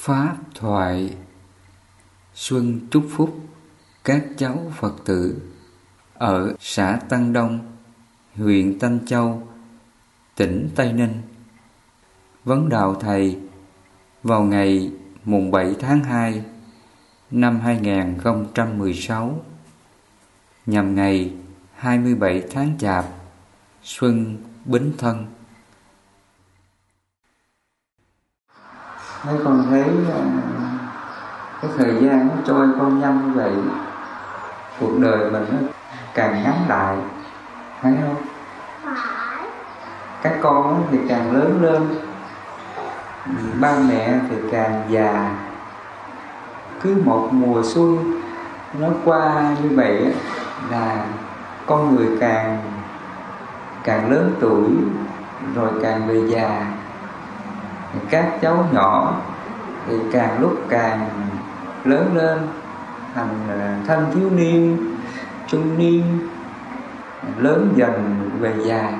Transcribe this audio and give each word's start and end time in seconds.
Pháp 0.00 0.36
thoại 0.54 1.14
Xuân 2.34 2.80
chúc 2.90 3.06
phúc 3.10 3.40
các 4.04 4.24
cháu 4.36 4.72
Phật 4.76 4.94
tử 5.04 5.42
ở 6.14 6.54
xã 6.60 7.00
Tăng 7.08 7.32
Đông, 7.32 7.58
huyện 8.36 8.78
Tân 8.78 9.06
Châu, 9.06 9.42
tỉnh 10.36 10.68
Tây 10.74 10.92
Ninh. 10.92 11.22
Vấn 12.44 12.68
đạo 12.68 12.94
Thầy 12.94 13.38
vào 14.22 14.42
ngày 14.42 14.92
mùng 15.24 15.50
7 15.50 15.74
tháng 15.80 16.04
2 16.04 16.44
năm 17.30 17.60
2016 17.60 19.44
nhằm 20.66 20.94
ngày 20.94 21.34
27 21.74 22.42
tháng 22.50 22.78
Chạp 22.78 23.04
Xuân 23.82 24.36
Bính 24.64 24.92
Thân 24.98 25.26
thấy 29.22 29.34
con 29.44 29.66
thấy 29.70 29.84
ờ, 30.12 30.20
cái 31.62 31.70
thời 31.78 31.94
gian 32.00 32.28
nó 32.28 32.34
trôi 32.46 32.68
qua 32.78 32.88
nhanh 32.88 33.26
như 33.26 33.40
vậy 33.40 33.52
cuộc 34.80 34.98
đời 34.98 35.30
mình 35.30 35.44
nó 35.50 35.68
càng 36.14 36.42
ngắn 36.42 36.54
lại 36.68 36.96
phải 37.82 37.94
không? 38.02 38.16
Các 40.22 40.32
con 40.42 40.86
thì 40.90 40.98
càng 41.08 41.32
lớn 41.32 41.62
lên 41.62 41.88
ba 43.60 43.78
mẹ 43.88 44.14
thì 44.30 44.36
càng 44.52 44.82
già. 44.88 45.30
Cứ 46.82 47.02
một 47.04 47.28
mùa 47.32 47.62
xuân 47.64 48.20
nó 48.78 48.88
qua 49.04 49.54
như 49.62 49.76
vậy 49.76 50.14
là 50.70 51.04
con 51.66 51.96
người 51.96 52.08
càng 52.20 52.58
càng 53.84 54.10
lớn 54.10 54.34
tuổi 54.40 54.70
rồi 55.54 55.70
càng 55.82 56.06
về 56.06 56.22
già 56.28 56.66
các 58.10 58.38
cháu 58.40 58.68
nhỏ 58.72 59.20
thì 59.86 59.94
càng 60.12 60.40
lúc 60.40 60.52
càng 60.68 61.08
lớn 61.84 62.10
lên 62.14 62.38
thành 63.14 63.48
à, 63.48 63.78
thanh 63.86 64.06
thiếu 64.14 64.30
niên, 64.30 64.76
trung 65.46 65.78
niên, 65.78 66.28
lớn 67.36 67.72
dần, 67.76 68.30
về 68.40 68.54
già. 68.64 68.92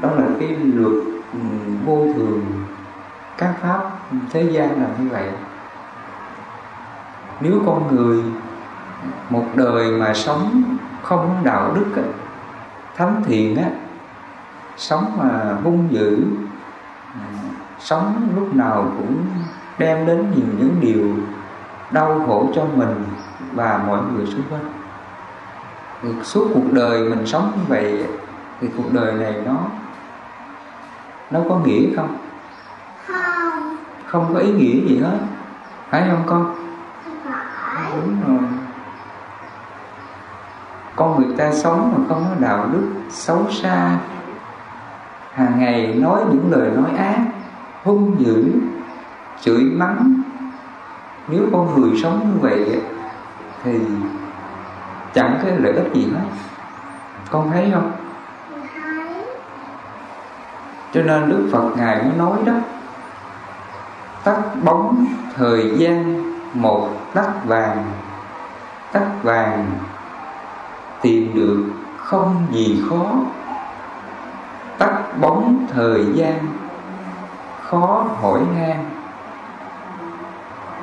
Đó 0.00 0.10
là 0.10 0.24
cái 0.40 0.48
luật 0.48 0.92
ừ, 1.32 1.38
vô 1.84 2.06
thường 2.16 2.44
các 3.38 3.54
pháp 3.60 3.90
thế 4.30 4.42
gian 4.42 4.82
là 4.82 4.88
như 4.98 5.08
vậy. 5.08 5.30
Nếu 7.40 7.62
con 7.66 7.96
người 7.96 8.22
một 9.30 9.44
đời 9.54 9.90
mà 9.90 10.14
sống 10.14 10.62
không 11.02 11.36
đạo 11.44 11.72
đức 11.74 12.02
thánh 12.96 13.22
thiện 13.26 13.56
á, 13.56 13.70
sống 14.76 15.12
mà 15.18 15.56
hung 15.64 15.88
dữ 15.90 16.24
sống 17.80 18.32
lúc 18.36 18.54
nào 18.54 18.92
cũng 18.98 19.26
đem 19.78 20.06
đến 20.06 20.32
nhiều 20.34 20.46
những 20.58 20.76
điều 20.80 21.06
đau 21.90 22.22
khổ 22.26 22.48
cho 22.54 22.64
mình 22.74 23.04
và 23.52 23.80
mọi 23.86 24.00
người 24.12 24.26
xung 24.26 24.42
quanh. 24.50 24.72
Thì 26.02 26.08
suốt 26.22 26.50
cuộc 26.54 26.72
đời 26.72 27.00
mình 27.00 27.26
sống 27.26 27.52
như 27.56 27.62
vậy 27.68 28.06
thì 28.60 28.68
cuộc 28.76 28.92
đời 28.92 29.12
này 29.12 29.34
nó 29.46 29.56
nó 31.30 31.40
có 31.48 31.58
nghĩa 31.58 31.96
không? 31.96 32.16
Không. 33.06 33.76
Không 34.06 34.34
có 34.34 34.40
ý 34.40 34.52
nghĩa 34.52 34.88
gì 34.88 34.98
hết. 35.02 35.18
Phải 35.90 36.08
không 36.10 36.22
con? 36.26 36.54
Phải. 37.24 37.92
Đúng 37.96 38.16
rồi. 38.26 38.48
Con 40.96 41.22
người 41.22 41.36
ta 41.36 41.52
sống 41.52 41.92
mà 41.96 42.04
không 42.08 42.24
có 42.28 42.34
đạo 42.38 42.68
đức 42.72 42.88
xấu 43.10 43.50
xa 43.50 43.98
hàng 45.34 45.58
ngày 45.58 45.94
nói 45.94 46.20
những 46.30 46.52
lời 46.52 46.70
nói 46.70 46.90
ác 46.98 47.18
hung 47.84 48.16
dữ 48.18 48.52
chửi 49.40 49.64
mắng. 49.64 50.22
Nếu 51.28 51.42
con 51.52 51.80
người 51.80 52.00
sống 52.02 52.20
như 52.32 52.40
vậy 52.40 52.80
thì 53.64 53.78
chẳng 55.14 55.38
cái 55.42 55.52
lợi 55.58 55.72
ích 55.72 55.94
gì 55.94 56.08
hết. 56.14 56.24
Con 57.30 57.50
thấy 57.50 57.70
không? 57.74 57.92
Cho 60.92 61.02
nên 61.02 61.28
đức 61.28 61.48
phật 61.52 61.70
ngài 61.76 62.02
mới 62.02 62.12
nói 62.16 62.38
đó 62.44 62.52
tắt 64.24 64.42
bóng 64.62 65.06
thời 65.36 65.72
gian 65.76 66.24
một 66.54 66.88
tắt 67.14 67.30
vàng 67.44 67.84
tắt 68.92 69.06
vàng 69.22 69.66
tìm 71.02 71.34
được 71.34 71.64
không 71.96 72.46
gì 72.52 72.82
khó. 72.88 73.12
Tắt 74.78 75.02
bóng 75.20 75.66
thời 75.72 76.06
gian 76.14 76.46
khó 77.70 78.06
hỏi 78.20 78.40
han 78.58 78.84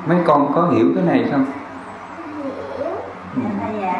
mấy 0.06 0.18
con 0.24 0.52
có 0.54 0.68
hiểu 0.68 0.86
cái 0.94 1.04
này 1.04 1.28
không? 1.30 1.44
Hiểu. 2.82 3.92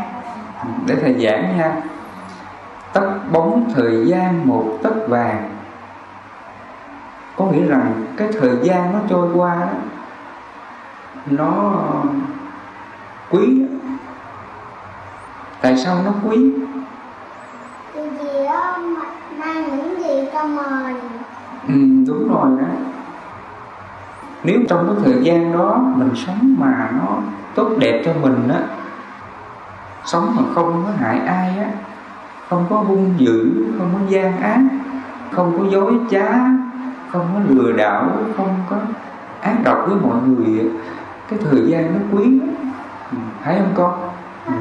Để 0.87 0.97
thầy 1.01 1.15
giảng 1.15 1.57
nha. 1.57 1.77
Tắt 2.93 3.11
bóng 3.33 3.71
thời 3.75 4.07
gian 4.07 4.49
một 4.49 4.79
tấc 4.83 5.09
vàng. 5.09 5.51
Có 7.37 7.45
nghĩa 7.45 7.67
rằng 7.67 8.05
cái 8.17 8.29
thời 8.41 8.57
gian 8.63 8.93
nó 8.93 8.99
trôi 9.09 9.29
qua 9.35 9.57
đó 9.57 9.73
nó 11.27 11.83
quý. 13.31 13.63
Tại 15.61 15.77
sao 15.77 15.97
nó 16.05 16.13
quý? 16.25 16.53
Gì 17.95 18.45
đó 18.45 18.79
mang 19.39 19.77
những 19.77 20.03
gì 20.03 20.29
cho 20.33 20.45
mình 20.45 21.01
ừ, 21.69 21.75
đúng 22.07 22.29
rồi 22.29 22.51
đó 22.61 22.69
nếu 24.45 24.61
trong 24.69 24.87
cái 24.87 24.97
thời 25.05 25.25
gian 25.25 25.53
đó 25.53 25.81
mình 25.97 26.11
sống 26.15 26.55
mà 26.59 26.91
nó 26.99 27.17
tốt 27.55 27.69
đẹp 27.79 28.03
cho 28.05 28.13
mình 28.23 28.49
á 28.49 28.61
sống 30.05 30.33
mà 30.37 30.43
không 30.55 30.85
có 30.87 30.93
hại 30.99 31.19
ai 31.19 31.59
á 31.59 31.71
không 32.49 32.67
có 32.71 32.77
hung 32.77 33.15
dữ 33.17 33.65
không 33.79 33.91
có 33.93 33.99
gian 34.09 34.41
ác 34.41 34.61
không 35.33 35.59
có 35.59 35.65
dối 35.71 35.95
trá 36.11 36.29
không 37.13 37.27
có 37.35 37.41
lừa 37.49 37.73
đảo 37.73 38.11
không 38.37 38.55
có 38.71 38.77
ác 39.41 39.57
độc 39.65 39.79
với 39.87 39.97
mọi 40.03 40.17
người 40.23 40.61
á, 40.61 40.67
cái 41.29 41.39
thời 41.51 41.63
gian 41.67 41.95
nó 41.95 42.19
quý 42.19 42.25
lắm. 42.41 42.55
Ừ, 43.13 43.19
thấy 43.45 43.57
không 43.59 43.73
con 43.75 44.11
ừ. 44.47 44.53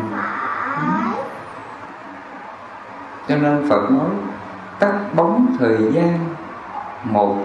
cho 3.27 3.35
nên 3.38 3.69
phật 3.69 3.91
nói 3.91 4.09
tắt 4.79 4.94
bóng 5.15 5.55
thời 5.59 5.77
gian 5.91 6.19
một 7.03 7.35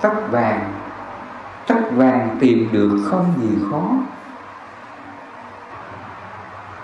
tắt 0.00 0.12
vàng 0.30 0.71
tắt 1.66 1.80
vàng 1.92 2.36
tìm 2.40 2.68
được 2.72 2.98
không 3.10 3.32
gì 3.40 3.58
khó. 3.70 3.82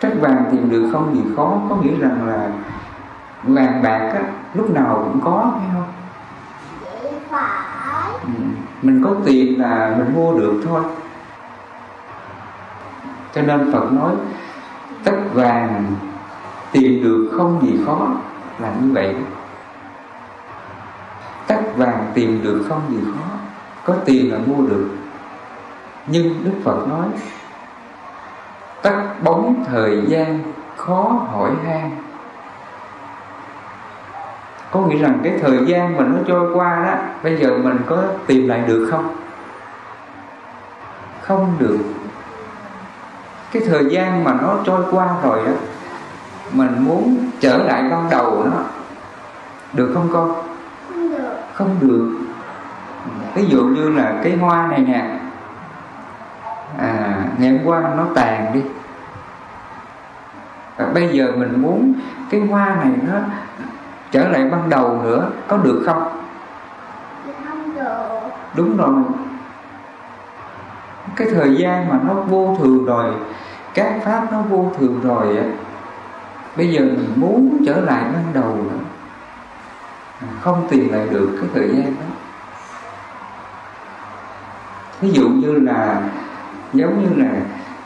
Tắt 0.00 0.12
vàng 0.20 0.44
tìm 0.52 0.70
được 0.70 0.90
không 0.92 1.14
gì 1.14 1.22
khó 1.36 1.60
có 1.68 1.76
nghĩa 1.76 1.98
rằng 1.98 2.28
là 2.28 2.50
vàng 3.42 3.82
bạc 3.82 4.10
á, 4.14 4.22
lúc 4.54 4.70
nào 4.70 5.02
cũng 5.04 5.20
có 5.24 5.52
phải 5.54 5.68
không? 5.72 5.92
Ừ. 8.22 8.30
mình 8.82 9.02
có 9.04 9.14
tiền 9.24 9.60
là 9.60 9.94
mình 9.98 10.14
mua 10.14 10.32
được 10.38 10.62
thôi. 10.64 10.82
Cho 13.34 13.42
nên 13.42 13.72
phật 13.72 13.92
nói 13.92 14.12
tất 15.04 15.16
vàng 15.34 15.84
tìm 16.72 17.02
được 17.02 17.34
không 17.36 17.66
gì 17.66 17.78
khó 17.86 18.08
là 18.58 18.72
như 18.80 18.92
vậy. 18.92 19.16
Tất 21.46 21.60
vàng 21.76 22.10
tìm 22.14 22.40
được 22.42 22.64
không 22.68 22.80
gì 22.88 22.98
khó 23.14 23.37
có 23.88 23.94
tiền 24.04 24.32
là 24.32 24.38
mua 24.46 24.66
được. 24.66 24.88
Nhưng 26.06 26.44
đức 26.44 26.52
phật 26.64 26.88
nói 26.88 27.06
tắt 28.82 29.14
bóng 29.22 29.64
thời 29.66 30.02
gian 30.06 30.52
khó 30.76 31.26
hỏi 31.32 31.50
han. 31.66 31.90
Có 34.70 34.80
nghĩa 34.80 34.98
rằng 34.98 35.20
cái 35.24 35.32
thời 35.42 35.58
gian 35.66 35.96
mình 35.96 36.12
nó 36.16 36.22
trôi 36.26 36.54
qua 36.54 36.84
đó 36.86 36.94
bây 37.22 37.36
giờ 37.36 37.58
mình 37.58 37.78
có 37.86 38.02
tìm 38.26 38.48
lại 38.48 38.62
được 38.66 38.88
không? 38.90 39.16
Không 41.20 41.52
được. 41.58 41.78
Cái 43.52 43.62
thời 43.66 43.84
gian 43.90 44.24
mà 44.24 44.32
nó 44.42 44.56
trôi 44.64 44.82
qua 44.90 45.08
rồi 45.22 45.46
đó 45.46 45.52
mình 46.52 46.76
muốn 46.78 47.16
trở 47.40 47.56
lại 47.56 47.82
ban 47.90 48.10
đầu 48.10 48.44
nó. 48.44 48.60
Được 49.72 49.90
không 49.94 50.08
con? 50.12 50.32
Không 50.88 51.10
được. 51.10 51.34
Không 51.54 51.76
được 51.80 52.27
ví 53.34 53.46
dụ 53.46 53.64
như 53.64 53.88
là 53.88 54.20
cái 54.22 54.36
hoa 54.36 54.66
này 54.66 54.80
nè. 54.80 55.18
À 56.78 57.24
ngày 57.38 57.50
hôm 57.50 57.60
qua 57.64 57.80
nó 57.96 58.04
tàn 58.14 58.50
đi. 58.54 58.62
Và 60.76 60.86
bây 60.94 61.08
giờ 61.08 61.32
mình 61.36 61.62
muốn 61.62 61.94
cái 62.30 62.40
hoa 62.40 62.74
này 62.74 62.92
nó 63.06 63.18
trở 64.10 64.28
lại 64.28 64.48
ban 64.50 64.70
đầu 64.70 65.02
nữa, 65.02 65.30
có 65.48 65.56
được 65.56 65.82
không? 65.86 66.22
Đúng 68.54 68.76
rồi. 68.76 68.94
Cái 71.16 71.28
thời 71.34 71.56
gian 71.56 71.88
mà 71.88 71.98
nó 72.04 72.14
vô 72.14 72.56
thường 72.58 72.84
rồi, 72.84 73.14
các 73.74 73.92
pháp 74.04 74.32
nó 74.32 74.40
vô 74.40 74.72
thường 74.78 75.00
rồi 75.04 75.36
á, 75.36 75.44
bây 76.56 76.70
giờ 76.70 76.80
mình 76.80 77.12
muốn 77.16 77.62
trở 77.66 77.80
lại 77.80 78.02
ban 78.12 78.24
đầu 78.32 78.56
nữa. 78.56 78.78
Không 80.40 80.66
tìm 80.70 80.92
lại 80.92 81.06
được 81.10 81.38
cái 81.40 81.50
thời 81.54 81.68
gian 81.68 81.84
đó 81.84 82.06
ví 85.00 85.10
dụ 85.10 85.28
như 85.28 85.52
là 85.52 86.02
giống 86.72 87.02
như 87.02 87.22
là 87.22 87.30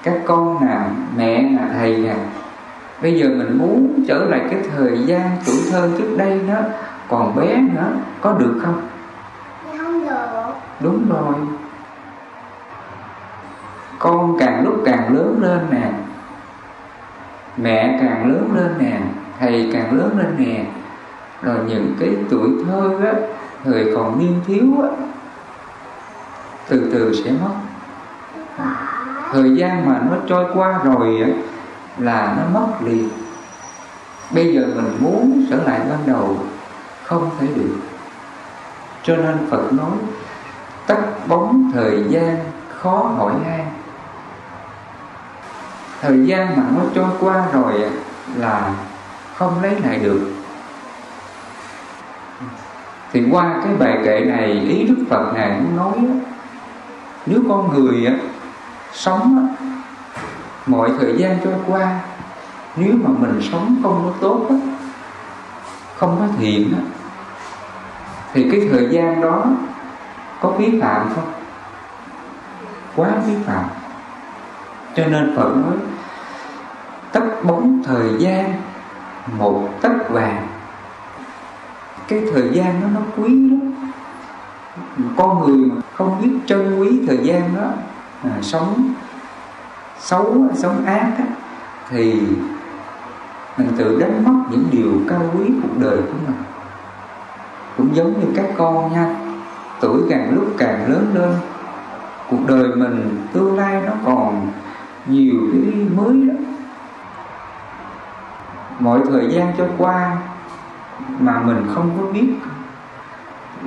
các 0.03 0.19
con 0.27 0.67
nè 0.67 0.79
mẹ 1.17 1.43
nè 1.43 1.59
thầy 1.73 1.97
nè. 1.97 2.15
Bây 3.03 3.21
giờ 3.21 3.29
mình 3.29 3.59
muốn 3.59 4.05
trở 4.09 4.25
lại 4.25 4.41
cái 4.51 4.61
thời 4.77 4.99
gian 5.07 5.31
tuổi 5.47 5.57
thơ 5.71 5.91
trước 5.99 6.15
đây 6.17 6.41
đó 6.49 6.61
còn 7.09 7.37
bé 7.37 7.57
nữa 7.57 7.93
có 8.21 8.33
được 8.33 8.61
không? 8.63 8.83
Không 9.79 10.09
được. 10.09 10.53
Đúng 10.81 11.09
rồi. 11.09 11.35
Con 13.99 14.37
càng 14.39 14.65
lúc 14.65 14.75
càng 14.85 15.17
lớn 15.17 15.39
lên 15.43 15.61
nè. 15.71 15.91
Mẹ 17.57 17.99
càng 18.01 18.27
lớn 18.27 18.49
lên 18.55 18.75
nè 18.79 19.01
thầy 19.41 19.71
càng 19.73 19.99
lớn 19.99 20.19
lên 20.19 20.35
nè. 20.39 20.65
Rồi 21.43 21.57
những 21.69 21.95
cái 22.01 22.09
tuổi 22.31 22.51
thơ 22.67 22.91
á 23.05 23.13
thời 23.65 23.93
còn 23.95 24.19
niên 24.19 24.41
thiếu 24.47 24.83
á 24.83 24.89
từ 26.73 26.91
từ 26.93 27.15
sẽ 27.25 27.31
mất. 27.31 27.55
Thời 29.33 29.57
gian 29.57 29.89
mà 29.89 30.01
nó 30.11 30.17
trôi 30.27 30.45
qua 30.55 30.81
rồi 30.85 31.21
á 31.23 31.29
là 31.99 32.37
nó 32.39 32.61
mất 32.61 32.67
liền. 32.85 33.09
Bây 34.31 34.55
giờ 34.55 34.61
mình 34.77 34.97
muốn 35.01 35.47
trở 35.51 35.57
lại 35.57 35.81
ban 35.91 35.99
đầu 36.07 36.37
không 37.05 37.31
thể 37.41 37.47
được. 37.47 37.77
Cho 39.03 39.17
nên 39.17 39.39
phật 39.51 39.73
nói 39.73 39.91
tắt 40.87 40.99
bóng 41.29 41.71
thời 41.75 42.05
gian 42.09 42.37
khó 42.69 42.97
hỏi 43.17 43.33
han. 43.45 43.67
Thời 46.01 46.27
gian 46.27 46.57
mà 46.57 46.63
nó 46.77 46.83
trôi 46.95 47.11
qua 47.21 47.45
rồi 47.53 47.83
á, 47.83 47.91
là 48.37 48.75
không 49.37 49.63
lấy 49.63 49.81
lại 49.81 49.99
được. 49.99 50.33
Thì 53.13 53.25
qua 53.31 53.61
cái 53.65 53.75
bài 53.79 53.99
kệ 54.05 54.21
này 54.21 54.53
ý 54.53 54.85
đức 54.85 55.05
phật 55.11 55.33
ngài 55.35 55.61
muốn 55.61 55.77
nói 55.77 55.93
nếu 57.27 57.41
con 57.49 57.73
người 57.75 58.07
á, 58.07 58.13
sống 58.93 59.37
á, 59.39 59.67
mọi 60.67 60.91
thời 61.01 61.17
gian 61.17 61.39
trôi 61.45 61.55
qua 61.67 62.01
nếu 62.77 62.95
mà 63.03 63.11
mình 63.19 63.41
sống 63.53 63.81
không 63.83 64.03
có 64.05 64.13
tốt 64.21 64.47
á, 64.51 64.57
không 65.97 66.17
có 66.19 66.27
thiện 66.39 66.73
á, 66.77 66.83
thì 68.33 68.49
cái 68.51 68.69
thời 68.73 68.89
gian 68.91 69.21
đó 69.21 69.45
có 70.41 70.51
vi 70.51 70.81
phạm 70.81 71.09
không? 71.15 71.33
Quá 72.97 73.09
vi 73.27 73.35
phạm. 73.47 73.65
Cho 74.97 75.07
nên 75.07 75.37
phật 75.37 75.57
nói 75.57 75.77
tất 77.13 77.25
bóng 77.43 77.83
thời 77.85 78.11
gian 78.19 78.55
một 79.39 79.69
tấc 79.81 80.11
vàng. 80.11 80.49
Cái 82.09 82.23
thời 82.33 82.51
gian 82.53 82.81
đó 82.81 82.87
nó 82.95 83.01
quý 83.17 83.51
lắm. 83.51 83.93
Con 85.17 85.41
người 85.41 85.71
mà 85.71 85.82
không 85.95 86.21
biết 86.23 86.31
trân 86.47 86.81
quý 86.81 87.01
thời 87.07 87.19
gian 87.19 87.55
đó 87.57 87.71
à, 88.25 88.31
sống 88.43 88.95
xấu 89.99 90.47
sống 90.55 90.85
ác 90.85 91.13
á, 91.19 91.25
thì 91.91 92.21
mình 93.59 93.69
tự 93.77 94.01
đánh 94.01 94.25
mất 94.25 94.43
những 94.51 94.65
điều 94.71 94.93
cao 95.09 95.23
quý 95.39 95.45
cuộc 95.63 95.79
đời 95.79 95.97
của 95.97 96.19
mình. 96.27 96.37
Cũng 97.77 97.97
giống 97.97 98.21
như 98.21 98.27
các 98.37 98.47
con 98.57 98.93
nha 98.93 99.17
tuổi 99.81 100.03
càng 100.11 100.35
lúc 100.35 100.45
càng 100.59 100.93
lớn 100.93 101.11
lên 101.15 101.35
cuộc 102.31 102.47
đời 102.47 102.69
mình 102.77 103.27
tương 103.33 103.59
lai 103.59 103.83
nó 103.87 103.93
còn 104.05 104.49
nhiều 105.07 105.35
cái 105.53 105.75
mới 105.97 106.29
đó. 106.29 106.35
Mọi 108.79 109.01
thời 109.13 109.29
gian 109.31 109.53
trôi 109.59 109.69
qua 109.79 110.17
mà 111.19 111.41
mình 111.41 111.67
không 111.75 111.91
có 111.99 112.07
biết 112.13 112.35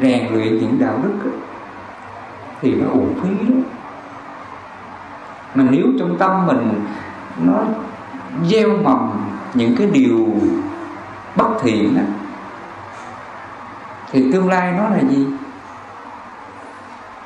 rèn 0.01 0.33
luyện 0.33 0.57
những 0.57 0.80
đạo 0.80 1.00
đức 1.04 1.13
đó, 1.25 1.31
thì 2.62 2.75
nó 2.75 2.90
uổng 2.90 3.13
phí 3.22 3.30
lắm. 3.30 3.63
mà 5.56 5.63
nếu 5.69 5.86
trong 6.00 6.18
tâm 6.18 6.46
mình 6.46 6.86
nó 7.42 7.63
gieo 8.44 8.69
mầm 8.78 9.30
những 9.54 9.75
cái 9.75 9.88
điều 9.88 10.28
bất 11.36 11.50
thiện 11.62 11.96
đó, 11.96 12.02
thì 14.12 14.31
tương 14.31 14.50
lai 14.50 14.72
nó 14.72 14.90
là 14.90 15.00
gì? 15.10 15.28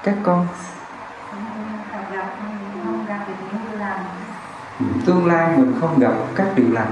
Các 0.03 0.15
con. 0.23 0.47
Tương 5.05 5.25
lai 5.25 5.57
mình 5.57 5.73
không 5.81 5.99
gặp 5.99 6.13
các 6.35 6.47
điều 6.55 6.71
lành. 6.71 6.91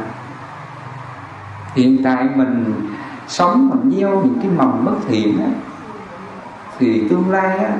Hiện 1.75 2.01
tại 2.03 2.29
mình 2.35 2.87
sống 3.27 3.69
mình 3.69 3.91
gieo 3.97 4.21
những 4.23 4.39
cái 4.41 4.51
mầm 4.51 4.85
bất 4.85 4.95
thiện 5.07 5.39
á 5.39 5.49
thì 6.79 7.07
tương 7.09 7.31
lai 7.31 7.57
á 7.57 7.71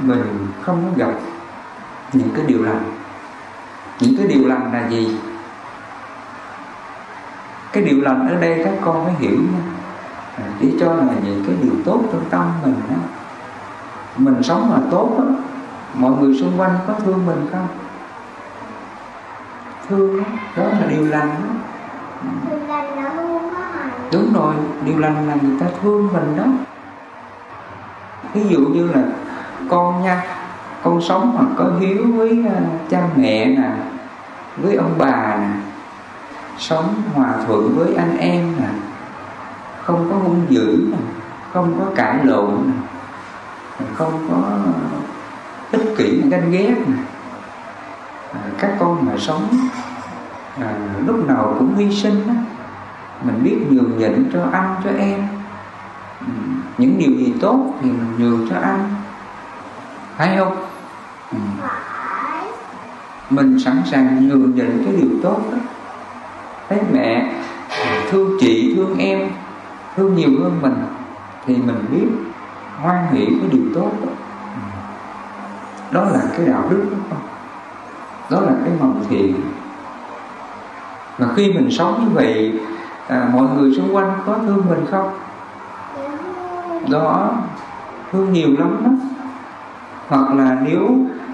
mình 0.00 0.48
không 0.62 0.94
gặp 0.96 1.12
những 2.12 2.28
cái 2.36 2.44
điều 2.46 2.62
lành 2.62 3.00
những 4.00 4.14
cái 4.18 4.26
điều 4.26 4.48
lành 4.48 4.72
là 4.72 4.88
gì? 4.88 5.18
Cái 7.72 7.82
điều 7.82 8.00
lành 8.00 8.28
ở 8.28 8.34
đây 8.40 8.60
các 8.64 8.74
con 8.84 9.04
phải 9.04 9.14
hiểu 9.18 9.38
nha. 9.52 9.60
À, 10.36 10.44
chỉ 10.60 10.76
cho 10.80 10.94
là 10.94 11.04
những 11.24 11.44
cái 11.46 11.56
điều 11.62 11.72
tốt 11.84 12.00
trong 12.12 12.24
tâm 12.30 12.52
mình 12.62 12.80
á. 12.88 12.96
Mình 14.16 14.42
sống 14.42 14.70
mà 14.70 14.76
tốt 14.90 15.16
á 15.18 15.24
mọi 15.94 16.12
người 16.12 16.34
xung 16.40 16.60
quanh 16.60 16.78
có 16.86 16.94
thương 17.04 17.26
mình 17.26 17.46
không? 17.52 17.68
Thương 19.88 20.18
đó, 20.18 20.24
đó 20.56 20.62
là 20.62 20.86
điều 20.88 21.04
lành 21.04 21.28
đó. 21.28 22.56
Hại 22.68 22.90
đúng 24.12 24.32
rồi 24.34 24.54
điều 24.84 24.98
lành 24.98 25.28
là 25.28 25.36
người 25.42 25.60
ta 25.60 25.66
thương 25.82 26.08
mình 26.12 26.36
đó. 26.36 26.44
Ví 28.34 28.42
dụ 28.48 28.58
như 28.58 28.88
là 28.88 29.02
con 29.70 30.02
nha. 30.02 30.24
Con 30.82 31.00
sống 31.00 31.34
mà 31.38 31.44
có 31.56 31.70
hiếu 31.80 32.06
với 32.16 32.44
ờ, 32.54 32.60
cha 32.90 33.02
mẹ 33.16 33.46
nè 33.46 33.70
với 34.56 34.76
ông 34.76 34.94
bà 34.98 35.36
nè. 35.36 35.48
Sống 36.58 36.94
hòa 37.14 37.34
thuận 37.46 37.72
với 37.76 37.94
anh 37.94 38.16
em 38.18 38.56
nè. 38.60 38.68
Không 39.82 40.10
có 40.10 40.16
hung 40.16 40.46
dữ 40.48 40.88
nè 40.92 40.98
không 41.52 41.74
có 41.78 41.84
cãi 41.96 42.18
lộn 42.24 42.50
nè. 42.66 42.72
Không 43.94 44.28
có 44.30 44.58
ích 45.72 45.94
kỷ 45.98 46.22
ganh 46.30 46.50
ghét 46.50 46.74
nè. 46.86 46.96
Ờ, 48.32 48.40
các 48.58 48.76
con 48.78 49.06
mà 49.06 49.12
sống 49.18 49.48
à, 50.60 50.74
lúc 51.06 51.28
nào 51.28 51.54
cũng 51.58 51.76
hy 51.76 51.94
sinh 51.94 52.28
á. 52.28 52.34
Mình 53.22 53.40
biết 53.44 53.58
nhường 53.70 53.98
nhịn 53.98 54.30
cho 54.32 54.46
anh 54.52 54.74
cho 54.84 54.90
em. 54.98 55.28
Những 56.78 56.98
điều 56.98 57.10
gì 57.10 57.34
tốt 57.40 57.74
thì 57.80 57.90
mình 57.90 58.14
nhường 58.18 58.48
cho 58.50 58.56
anh 58.56 58.99
phải 60.20 60.36
không? 60.38 60.56
Ừ. 61.32 61.38
mình 63.30 63.58
sẵn 63.58 63.82
sàng 63.90 64.28
nhường 64.28 64.54
nhịn 64.54 64.82
cái 64.84 64.94
điều 64.96 65.10
tốt 65.22 65.40
đó. 65.52 65.58
Thấy 66.68 66.78
mẹ 66.92 67.32
thương 68.10 68.36
chị 68.40 68.72
thương 68.76 68.98
em 68.98 69.30
thương 69.96 70.14
nhiều 70.14 70.30
hơn 70.42 70.58
mình 70.62 70.74
thì 71.46 71.56
mình 71.56 71.84
biết 71.90 72.06
hoan 72.80 73.06
hỷ 73.12 73.26
cái 73.26 73.48
điều 73.52 73.62
tốt 73.74 73.90
đó. 74.02 74.12
Ừ. 74.54 74.60
đó 75.90 76.04
là 76.04 76.20
cái 76.36 76.46
đạo 76.46 76.64
đức 76.70 76.84
đó 76.90 76.98
không? 77.10 77.28
Đó 78.30 78.40
là 78.40 78.52
cái 78.64 78.72
mầm 78.80 79.04
thiện. 79.08 79.34
Và 81.18 81.26
khi 81.36 81.52
mình 81.52 81.70
sống 81.70 82.04
như 82.04 82.14
vậy 82.14 82.60
à, 83.08 83.28
mọi 83.34 83.46
người 83.56 83.74
xung 83.74 83.96
quanh 83.96 84.12
có 84.26 84.38
thương 84.46 84.64
mình 84.68 84.86
không? 84.90 85.10
Dạ. 85.96 86.02
Không 86.62 86.90
đó. 86.90 87.30
Thương 88.12 88.32
nhiều 88.32 88.48
lắm 88.58 88.76
đó 88.84 88.90
hoặc 90.10 90.34
là 90.34 90.56
nếu 90.64 90.88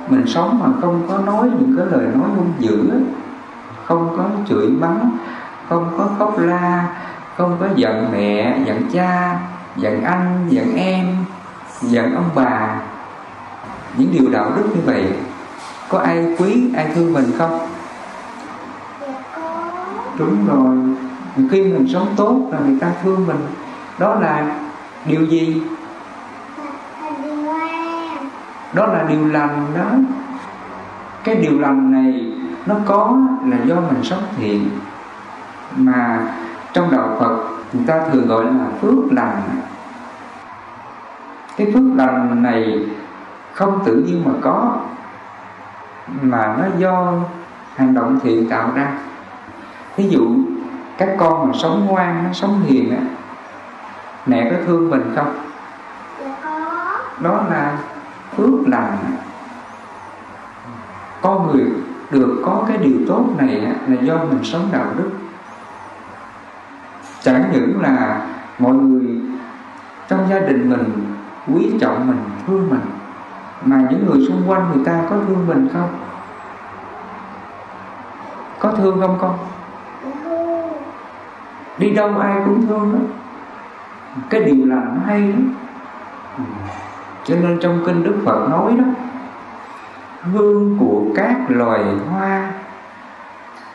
mình 0.08 0.26
sống 0.26 0.58
mà 0.62 0.66
không 0.80 1.06
có 1.08 1.18
nói 1.18 1.50
những 1.58 1.74
cái 1.76 1.86
lời 1.86 2.06
nói 2.14 2.28
hung 2.36 2.52
dữ, 2.58 2.90
không 3.84 4.14
có 4.16 4.24
chửi 4.48 4.68
mắng, 4.68 5.10
không 5.68 5.94
có 5.98 6.08
khóc 6.18 6.38
la, 6.38 6.86
không 7.36 7.56
có 7.60 7.66
giận 7.74 8.08
mẹ, 8.12 8.58
giận 8.66 8.82
cha, 8.92 9.38
giận 9.76 10.02
anh, 10.02 10.46
giận 10.48 10.76
em, 10.76 11.06
giận 11.82 12.14
ông 12.14 12.30
bà, 12.34 12.80
những 13.96 14.08
điều 14.12 14.30
đạo 14.32 14.52
đức 14.56 14.64
như 14.74 14.80
vậy, 14.84 15.12
có 15.88 15.98
ai 15.98 16.36
quý, 16.38 16.70
ai 16.76 16.90
thương 16.94 17.12
mình 17.12 17.30
không? 17.38 17.58
Đúng 20.18 20.46
rồi. 20.46 20.96
Khi 21.50 21.62
mình 21.62 21.88
sống 21.88 22.06
tốt 22.16 22.48
là 22.52 22.58
người 22.58 22.78
ta 22.80 22.92
thương 23.02 23.26
mình. 23.26 23.46
Đó 23.98 24.14
là 24.14 24.56
điều 25.06 25.24
gì 25.24 25.62
Là 26.56 26.64
là 27.00 27.10
điều 27.22 27.34
ngoan 27.34 28.28
đó 28.76 28.86
là 28.86 29.04
điều 29.08 29.28
lành 29.28 29.66
đó. 29.74 29.84
Cái 31.24 31.34
điều 31.34 31.60
lành 31.60 31.92
này 31.92 32.32
nó 32.66 32.74
có 32.86 33.16
là 33.44 33.56
do 33.64 33.74
mình 33.74 34.02
sống 34.02 34.22
thiện. 34.36 34.70
Mà 35.76 36.18
trong 36.72 36.90
đạo 36.90 37.16
Phật 37.20 37.36
người 37.72 37.84
ta 37.86 38.00
thường 38.12 38.28
gọi 38.28 38.44
là 38.44 38.66
phước 38.80 39.12
lành. 39.12 39.42
Cái 41.56 41.66
phước 41.74 41.82
lành 41.96 42.42
này 42.42 42.86
không 43.52 43.82
tự 43.84 43.94
nhiên 44.06 44.22
mà 44.26 44.32
có 44.40 44.76
mà 46.22 46.56
nó 46.58 46.64
do 46.78 47.12
hành 47.76 47.94
động 47.94 48.18
thiện 48.22 48.48
tạo 48.48 48.70
ra. 48.74 48.92
Ví 49.96 50.08
dụ 50.08 50.36
các 50.98 51.08
con 51.18 51.48
mà 51.48 51.52
sống 51.58 51.86
ngoan 51.86 52.24
nó 52.24 52.32
sống 52.32 52.62
hiền 52.66 52.90
á 52.90 53.02
mẹ 54.26 54.50
có 54.50 54.56
thương 54.66 54.90
mình 54.90 55.12
không? 55.16 55.34
Dạ 56.20 56.36
đó 57.20 57.40
là 57.50 57.78
phước 58.36 58.66
lành. 58.66 58.96
Con 61.22 61.46
người 61.46 61.66
được 62.10 62.42
có 62.44 62.64
cái 62.68 62.76
điều 62.76 62.96
tốt 63.08 63.24
này 63.36 63.60
là 63.86 64.00
do 64.02 64.16
mình 64.16 64.44
sống 64.44 64.68
đạo 64.72 64.86
đức. 64.96 65.10
Chẳng 67.22 67.44
những 67.52 67.80
là 67.80 68.26
mọi 68.58 68.74
người 68.74 69.20
trong 70.08 70.26
gia 70.30 70.38
đình 70.38 70.70
mình 70.70 71.14
quý 71.46 71.72
trọng 71.80 72.06
mình, 72.06 72.20
thương 72.46 72.70
mình, 72.70 72.80
mà 73.64 73.84
những 73.90 74.06
người 74.06 74.26
xung 74.28 74.42
quanh 74.46 74.70
người 74.74 74.84
ta 74.84 75.02
có 75.10 75.16
thương 75.26 75.46
mình 75.46 75.68
không? 75.72 75.88
Có 78.58 78.72
thương 78.72 79.00
không 79.00 79.18
con? 79.20 79.38
Đi 81.78 81.90
đâu 81.90 82.18
ai 82.18 82.42
cũng 82.44 82.66
thương 82.66 82.92
đó 82.92 82.98
cái 84.30 84.40
điều 84.40 84.66
làm 84.66 84.84
nó 84.94 85.00
hay 85.06 85.20
lắm 85.20 85.54
cho 87.26 87.36
nên 87.36 87.58
trong 87.60 87.82
kinh 87.86 88.04
đức 88.04 88.14
phật 88.24 88.48
nói 88.50 88.72
đó, 88.78 88.84
hương 90.32 90.78
của 90.80 91.02
các 91.16 91.36
loài 91.48 91.84
hoa 92.10 92.52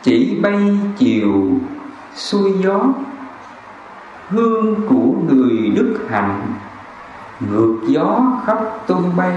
chỉ 0.02 0.38
bay 0.42 0.78
chiều 0.98 1.50
xuôi 2.14 2.52
gió. 2.62 2.80
Hương 4.28 4.74
của 4.88 5.34
người 5.34 5.72
đức 5.76 6.06
hạnh 6.10 6.40
ngược 7.40 7.76
gió 7.86 8.20
khắp 8.46 8.58
tung 8.86 9.16
bay. 9.16 9.36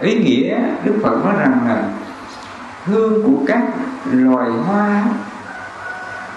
Ý 0.00 0.24
nghĩa 0.24 0.58
đức 0.84 0.94
phật 1.02 1.24
nói 1.24 1.34
rằng 1.38 1.58
là 1.68 1.82
hương 2.84 3.22
của 3.22 3.44
các 3.46 3.62
loài 4.12 4.50
hoa 4.50 5.04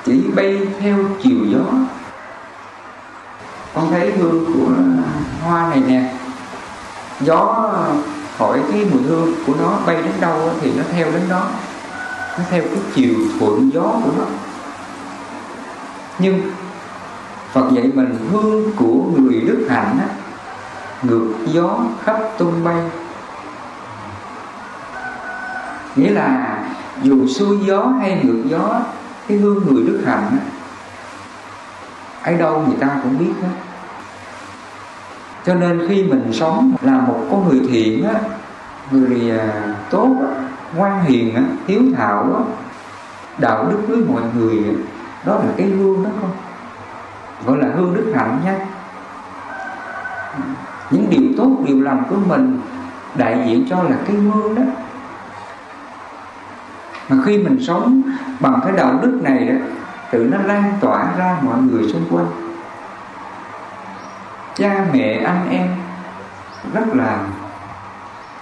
chỉ 0.03 0.23
bay 0.35 0.67
theo 0.79 0.97
chiều 1.21 1.37
gió 1.45 1.63
con 3.73 3.91
thấy 3.91 4.11
hương 4.11 4.45
của 4.45 4.71
hoa 5.43 5.69
này 5.69 5.81
nè 5.87 6.13
gió 7.19 7.69
hỏi 8.37 8.59
cái 8.71 8.85
mùi 8.91 9.01
hương 9.03 9.33
của 9.47 9.53
nó 9.59 9.79
bay 9.85 9.95
đến 9.95 10.13
đâu 10.19 10.49
thì 10.61 10.71
nó 10.77 10.83
theo 10.91 11.11
đến 11.11 11.21
đó. 11.29 11.47
Nó 12.37 12.43
theo 12.49 12.63
cái 12.63 12.81
chiều 12.95 13.15
thuận 13.39 13.73
gió 13.73 13.81
của 13.81 14.11
nó. 14.17 14.23
Nhưng 16.19 16.41
Phật 17.51 17.71
dạy 17.71 17.91
mình 17.93 18.15
hương 18.31 18.71
của 18.75 19.03
người 19.17 19.41
đức 19.41 19.67
hạnh 19.69 19.97
á, 19.99 20.07
ngược 21.03 21.33
gió 21.45 21.79
khắp 22.03 22.17
tung 22.37 22.63
bay. 22.63 22.81
Nghĩa 25.95 26.09
là 26.09 26.57
dù 27.01 27.27
xuôi 27.27 27.57
gió 27.65 27.93
hay 27.99 28.21
ngược 28.23 28.43
gió 28.45 28.81
cái 29.27 29.37
hương 29.37 29.65
người 29.65 29.83
đức 29.83 30.03
hạnh 30.05 30.27
á, 30.31 30.37
ở 32.27 32.33
đâu 32.33 32.63
người 32.67 32.77
ta 32.79 32.99
cũng 33.03 33.17
biết 33.17 33.33
hết. 33.41 33.49
Cho 35.45 35.55
nên 35.55 35.87
khi 35.89 36.03
mình 36.03 36.33
sống 36.33 36.75
là 36.81 36.97
một 36.97 37.19
con 37.31 37.49
người 37.49 37.61
thiện 37.69 38.07
á 38.07 38.19
người 38.91 39.31
à, 39.39 39.73
tốt 39.89 40.15
á, 40.21 40.27
ngoan 40.75 41.03
hiền 41.03 41.35
á, 41.35 41.41
hiếu 41.67 41.81
thảo 41.97 42.23
á, 42.23 42.43
đạo 43.37 43.67
đức 43.71 43.79
với 43.87 43.97
mọi 43.97 44.21
người 44.37 44.75
đó 45.25 45.35
là 45.35 45.51
cái 45.57 45.67
hương 45.67 46.03
đó 46.03 46.09
không? 46.21 46.31
Gọi 47.45 47.57
là 47.57 47.75
hương 47.75 47.95
đức 47.95 48.13
hạnh 48.15 48.41
nha. 48.45 48.59
Những 50.91 51.09
điều 51.09 51.29
tốt 51.37 51.51
điều 51.65 51.81
lành 51.81 52.03
của 52.09 52.15
mình 52.27 52.59
đại 53.15 53.43
diện 53.47 53.67
cho 53.69 53.83
là 53.83 53.97
cái 54.07 54.15
hương 54.15 54.55
đó. 54.55 54.61
Mà 57.09 57.17
khi 57.25 57.37
mình 57.37 57.57
sống 57.61 58.01
bằng 58.39 58.59
cái 58.63 58.71
đạo 58.77 58.99
đức 59.01 59.19
này 59.23 59.45
đó 59.45 59.55
tự 60.11 60.27
nó 60.31 60.37
lan 60.45 60.73
tỏa 60.81 61.13
ra 61.17 61.37
mọi 61.41 61.57
người 61.57 61.89
xung 61.89 62.05
quanh. 62.11 62.27
Cha 64.55 64.85
mẹ 64.93 65.23
anh 65.25 65.49
em 65.49 65.67
rất 66.73 66.95
là 66.95 67.19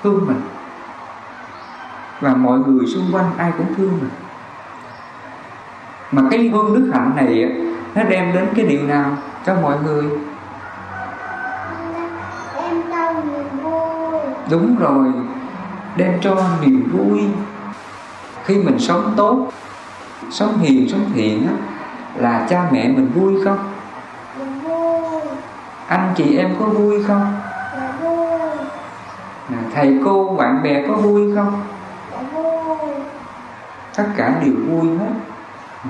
thương 0.03 0.27
mình. 0.27 0.41
Và 2.19 2.33
mọi 2.33 2.59
người 2.59 2.85
xung 2.87 3.09
quanh 3.11 3.31
ai 3.37 3.51
cũng 3.57 3.75
thương 3.75 3.97
mình. 4.01 4.09
Mà 6.11 6.21
cái 6.31 6.49
hương 6.49 6.75
đức 6.75 6.91
hạnh 6.93 7.11
này 7.15 7.51
nó 7.95 8.03
đem 8.03 8.33
đến 8.33 8.47
cái 8.55 8.65
điều 8.65 8.83
nào 8.83 9.17
cho 9.45 9.55
mọi 9.61 9.77
người? 9.83 10.03
Em 12.55 12.81
cho 12.89 13.13
niềm 13.13 13.63
vui. 13.63 14.19
Đúng 14.51 14.75
rồi 14.79 15.13
đem 15.95 16.19
cho 16.21 16.35
niềm 16.61 16.91
vui. 16.93 17.29
Khi 18.45 18.55
mình 18.55 18.79
sống 18.79 19.13
tốt 19.17 19.51
sống 20.31 20.57
hiền 20.57 20.89
sống 20.89 21.11
thiện 21.13 21.47
á 21.47 21.53
là 22.15 22.47
cha 22.49 22.69
mẹ 22.71 22.87
mình 22.87 23.11
vui 23.15 23.33
không? 23.45 23.71
Anh 25.87 26.13
chị 26.15 26.37
em 26.37 26.55
có 26.59 26.65
vui 26.65 27.03
không? 27.03 27.39
Thầy 29.73 29.99
cô 30.05 30.35
bạn 30.37 30.63
bè 30.63 30.87
có 30.87 30.93
vui 30.93 31.35
không? 31.35 31.61
Tất 33.95 34.05
cả 34.17 34.41
đều 34.45 34.53
vui 34.67 34.97
hết. 34.97 35.13
Ừ. 35.83 35.89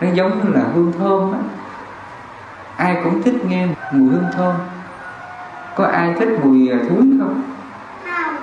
nó 0.00 0.12
giống 0.14 0.44
như 0.44 0.52
là 0.52 0.64
hương 0.74 0.92
thơm 0.98 1.32
á. 1.32 1.38
Ai 2.76 2.96
cũng 3.04 3.22
thích 3.22 3.44
nghe 3.44 3.66
mùi 3.66 4.10
hương 4.10 4.30
thơm. 4.32 4.54
Có 5.74 5.84
ai 5.84 6.14
thích 6.18 6.28
mùi 6.44 6.70
à, 6.70 6.78
thúi 6.88 6.98
không? 7.20 7.42
Không. 8.04 8.36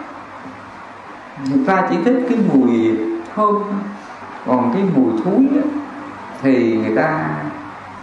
Người 1.50 1.66
ta 1.68 1.88
chỉ 1.90 1.96
thích 2.06 2.26
cái 2.30 2.38
mùi 2.54 2.98
thơm 3.36 3.56
thôi. 3.64 3.95
Còn 4.48 4.72
cái 4.74 4.84
mùi 4.96 5.22
thúi 5.24 5.48
á, 5.64 5.68
thì 6.42 6.78
người 6.78 6.96
ta 6.96 7.28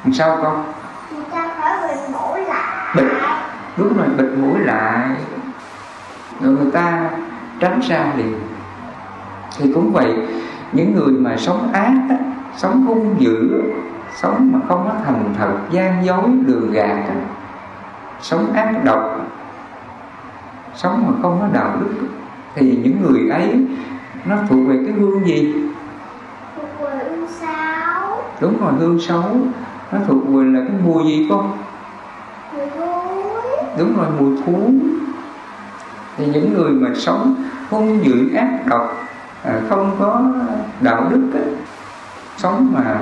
làm 0.05 0.13
sao 0.13 0.39
con? 0.43 0.65
Người 1.15 1.25
ta 1.31 1.49
phải 1.61 1.89
bịt 1.89 2.01
mũi 2.13 2.41
lại. 2.41 2.95
Bịt. 2.97 3.07
Đúng 3.77 3.97
rồi 3.97 4.07
bịt 4.17 4.39
mũi 4.39 4.61
lại. 4.61 5.09
Rồi 6.41 6.55
người 6.55 6.71
ta 6.73 7.11
tránh 7.61 7.83
xa 7.83 8.13
liền. 8.17 8.35
Thì 9.59 9.73
cũng 9.75 9.93
vậy 9.93 10.15
những 10.73 10.95
người 10.95 11.13
mà 11.13 11.37
sống 11.37 11.73
ác 11.73 11.93
á, 12.09 12.17
sống 12.57 12.87
hung 12.87 13.15
dữ 13.19 13.63
sống 14.21 14.51
mà 14.53 14.59
không 14.69 14.85
có 14.89 14.95
thành 15.05 15.35
thật 15.39 15.59
gian 15.71 16.05
dối 16.05 16.23
lừa 16.47 16.67
gạt 16.73 16.97
á, 17.09 17.15
sống 18.21 18.53
ác 18.53 18.85
độc 18.85 19.21
sống 20.75 21.05
mà 21.07 21.13
không 21.23 21.39
có 21.41 21.49
đạo 21.53 21.77
đức 21.81 22.07
thì 22.55 22.79
những 22.85 23.03
người 23.03 23.31
ấy 23.31 23.67
nó 24.25 24.37
thuộc 24.49 24.69
về 24.69 24.79
cái 24.87 24.95
hương 24.95 25.27
gì 25.27 25.55
đúng 28.43 28.61
rồi 28.61 28.73
hương 28.79 29.01
xấu. 29.01 29.25
Nó 29.93 29.99
thuộc 30.07 30.27
về 30.29 30.45
là 30.45 30.61
cái 30.69 30.77
mùi 30.85 31.05
gì 31.05 31.27
con? 31.31 31.59
Mùi 32.57 32.67
đúng 33.79 33.97
rồi 33.97 34.07
mùi 34.19 34.37
thú 34.47 34.71
thì 36.17 36.27
những 36.27 36.55
người 36.55 36.71
mà 36.71 36.89
sống 36.95 37.35
hung 37.71 38.05
dữ 38.05 38.35
ác 38.35 38.67
độc 38.67 38.97
à, 39.45 39.61
không 39.69 39.97
có 39.99 40.23
đạo 40.81 41.09
đức 41.11 41.31
á, 41.35 41.41
sống 42.37 42.73
mà 42.75 43.01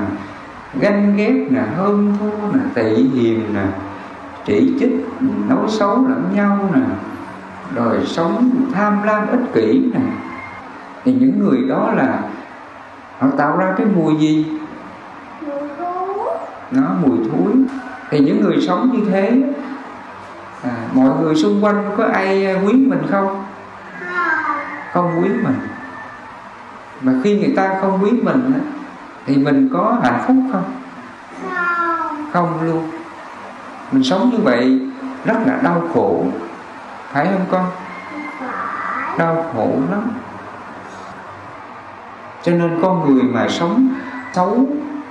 ganh 0.80 1.16
ghét 1.16 1.46
nè 1.50 1.62
hơn 1.76 2.14
thua 2.20 2.56
nè 2.56 2.60
tị 2.74 2.94
hiềm 2.94 3.54
nè 3.54 3.64
chỉ 4.44 4.74
trích 4.80 5.06
nói 5.48 5.68
xấu 5.68 6.06
lẫn 6.08 6.24
nhau 6.34 6.58
nè 6.74 6.80
rồi 7.74 7.96
sống 8.06 8.50
tham 8.72 9.02
lam 9.02 9.26
ích 9.28 9.52
kỷ 9.52 9.90
nè 9.94 10.00
thì 11.04 11.12
những 11.12 11.38
người 11.38 11.68
đó 11.68 11.92
là 11.96 12.18
họ 13.18 13.26
tạo 13.36 13.56
ra 13.56 13.74
cái 13.76 13.86
mùi 13.96 14.16
gì 14.16 14.46
nó 16.70 16.82
mùi 17.02 17.18
thối. 17.28 17.52
Thì 18.10 18.20
những 18.20 18.40
người 18.40 18.60
sống 18.66 18.90
như 18.92 19.10
thế 19.10 19.42
à, 20.62 20.70
mọi 20.92 21.10
người 21.20 21.34
xung 21.34 21.64
quanh 21.64 21.90
có 21.96 22.04
ai 22.04 22.56
quý 22.66 22.72
mình 22.72 23.02
không? 23.10 23.44
Không 24.92 25.22
quý 25.22 25.28
mình. 25.28 25.58
Mà 27.00 27.12
khi 27.24 27.38
người 27.38 27.52
ta 27.56 27.78
không 27.80 27.98
quý 28.02 28.10
mình 28.22 28.52
thì 29.26 29.36
mình 29.36 29.68
có 29.72 29.98
hạnh 30.02 30.20
phúc 30.26 30.36
không? 30.52 30.64
Không 32.32 32.66
luôn. 32.66 32.90
Mình 33.92 34.04
sống 34.04 34.30
như 34.30 34.38
vậy 34.38 34.80
rất 35.24 35.36
là 35.46 35.58
đau 35.62 35.82
khổ. 35.94 36.24
Phải 37.12 37.26
không 37.26 37.46
con? 37.50 37.66
Đau 39.18 39.50
khổ 39.54 39.70
lắm. 39.90 40.10
Cho 42.42 42.52
nên 42.52 42.78
con 42.82 43.14
người 43.14 43.22
mà 43.22 43.48
sống 43.48 43.88
xấu 44.32 44.66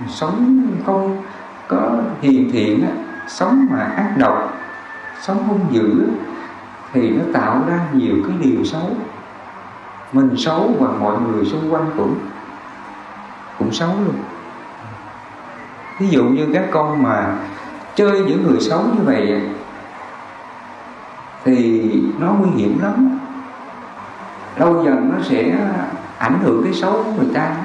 sống 0.08 0.68
không 0.86 1.24
có 1.70 1.98
hiền 2.22 2.50
thiện 2.52 2.86
á, 2.86 2.92
sống 3.28 3.68
mà 3.70 3.84
ác 3.84 4.14
độc 4.18 4.54
sống 5.22 5.48
hung 5.48 5.66
dữ 5.72 6.10
thì 6.94 7.10
nó 7.10 7.24
tạo 7.34 7.62
ra 7.68 7.80
nhiều 7.94 8.16
cái 8.28 8.38
điều 8.40 8.64
xấu. 8.64 8.90
Mình 10.14 10.38
xấu 10.38 10.72
và 10.80 10.88
mọi 11.00 11.18
người 11.20 11.46
xung 11.46 11.74
quanh 11.74 11.92
cũng 11.98 12.16
cũng 13.60 13.72
xấu 13.72 13.90
luôn. 14.06 14.16
Ví 16.00 16.08
dụ 16.10 16.24
như 16.24 16.48
các 16.54 16.64
con 16.72 17.04
mà 17.04 17.36
chơi 17.96 18.20
những 18.20 18.48
người 18.48 18.60
xấu 18.60 18.82
như 18.82 19.04
vậy 19.06 19.42
thì 21.44 21.84
nó 22.20 22.34
nguy 22.34 22.50
hiểm 22.50 22.80
lắm. 22.82 23.20
Lâu 24.58 24.84
dần 24.84 25.12
nó 25.14 25.24
sẽ 25.24 25.58
ảnh 26.18 26.40
hưởng 26.44 26.64
cái 26.64 26.74
xấu 26.74 26.94
của 26.94 27.12
người 27.18 27.34
ta 27.34 27.56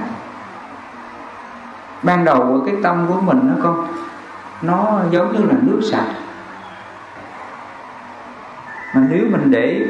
ban 2.04 2.25
đầu 2.25 2.40
của 2.40 2.66
cái 2.66 2.75
tâm 2.82 3.06
của 3.08 3.20
mình 3.20 3.40
nó 3.44 3.54
con 3.62 3.87
nó 4.62 5.00
giống 5.11 5.32
như 5.32 5.46
là 5.46 5.54
nước 5.62 5.80
sạch. 5.90 6.06
Mà 8.94 9.02
nếu 9.11 9.26
mình 9.30 9.50
để 9.50 9.87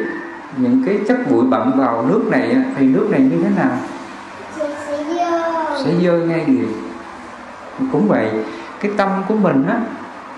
những 0.57 0.83
cái 0.87 1.01
chất 1.09 1.31
bụi 1.31 1.47
bặm 1.47 1.73
vào 1.79 2.07
nước 2.09 2.23
này 2.31 2.57
thì 2.77 2.87
nước 2.87 3.09
này 3.11 3.21
như 3.21 3.43
thế 3.43 3.51
nào? 3.57 3.77
Sẽ 4.57 4.71
sẽ 5.85 5.91
dơ 6.03 6.13
ngay 6.13 6.45
liền. 6.47 6.69
Cũng 7.93 8.09
vậy 8.09 8.31
cái 8.81 8.93
tâm 8.97 9.09
của 9.29 9.35
mình 9.35 9.67
á 9.69 9.77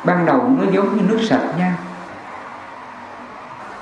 ban 0.04 0.26
đầu 0.26 0.50
nó 0.59 0.73
giống 0.73 0.97
như 0.97 1.02
nước 1.09 1.18
sạch 1.28 1.42
nha. 1.59 1.76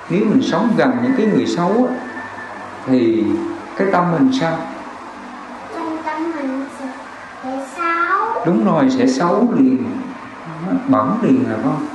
Nếu 0.09 0.21
mình 0.25 0.41
sống 0.41 0.69
gần 0.77 0.91
những 1.03 1.13
cái 1.17 1.25
người 1.25 1.45
xấu 1.45 1.87
á, 1.89 1.95
thì 2.85 3.23
cái 3.77 3.87
tâm 3.91 4.11
mình 4.11 4.29
sao? 4.41 4.57
Đúng 8.45 8.65
rồi 8.65 8.89
sẽ 8.89 9.07
xấu 9.07 9.47
liền. 9.57 9.83
Nó 10.67 10.73
bẩn 10.87 11.17
liền 11.21 11.43
là 11.49 11.57
không 11.63 11.85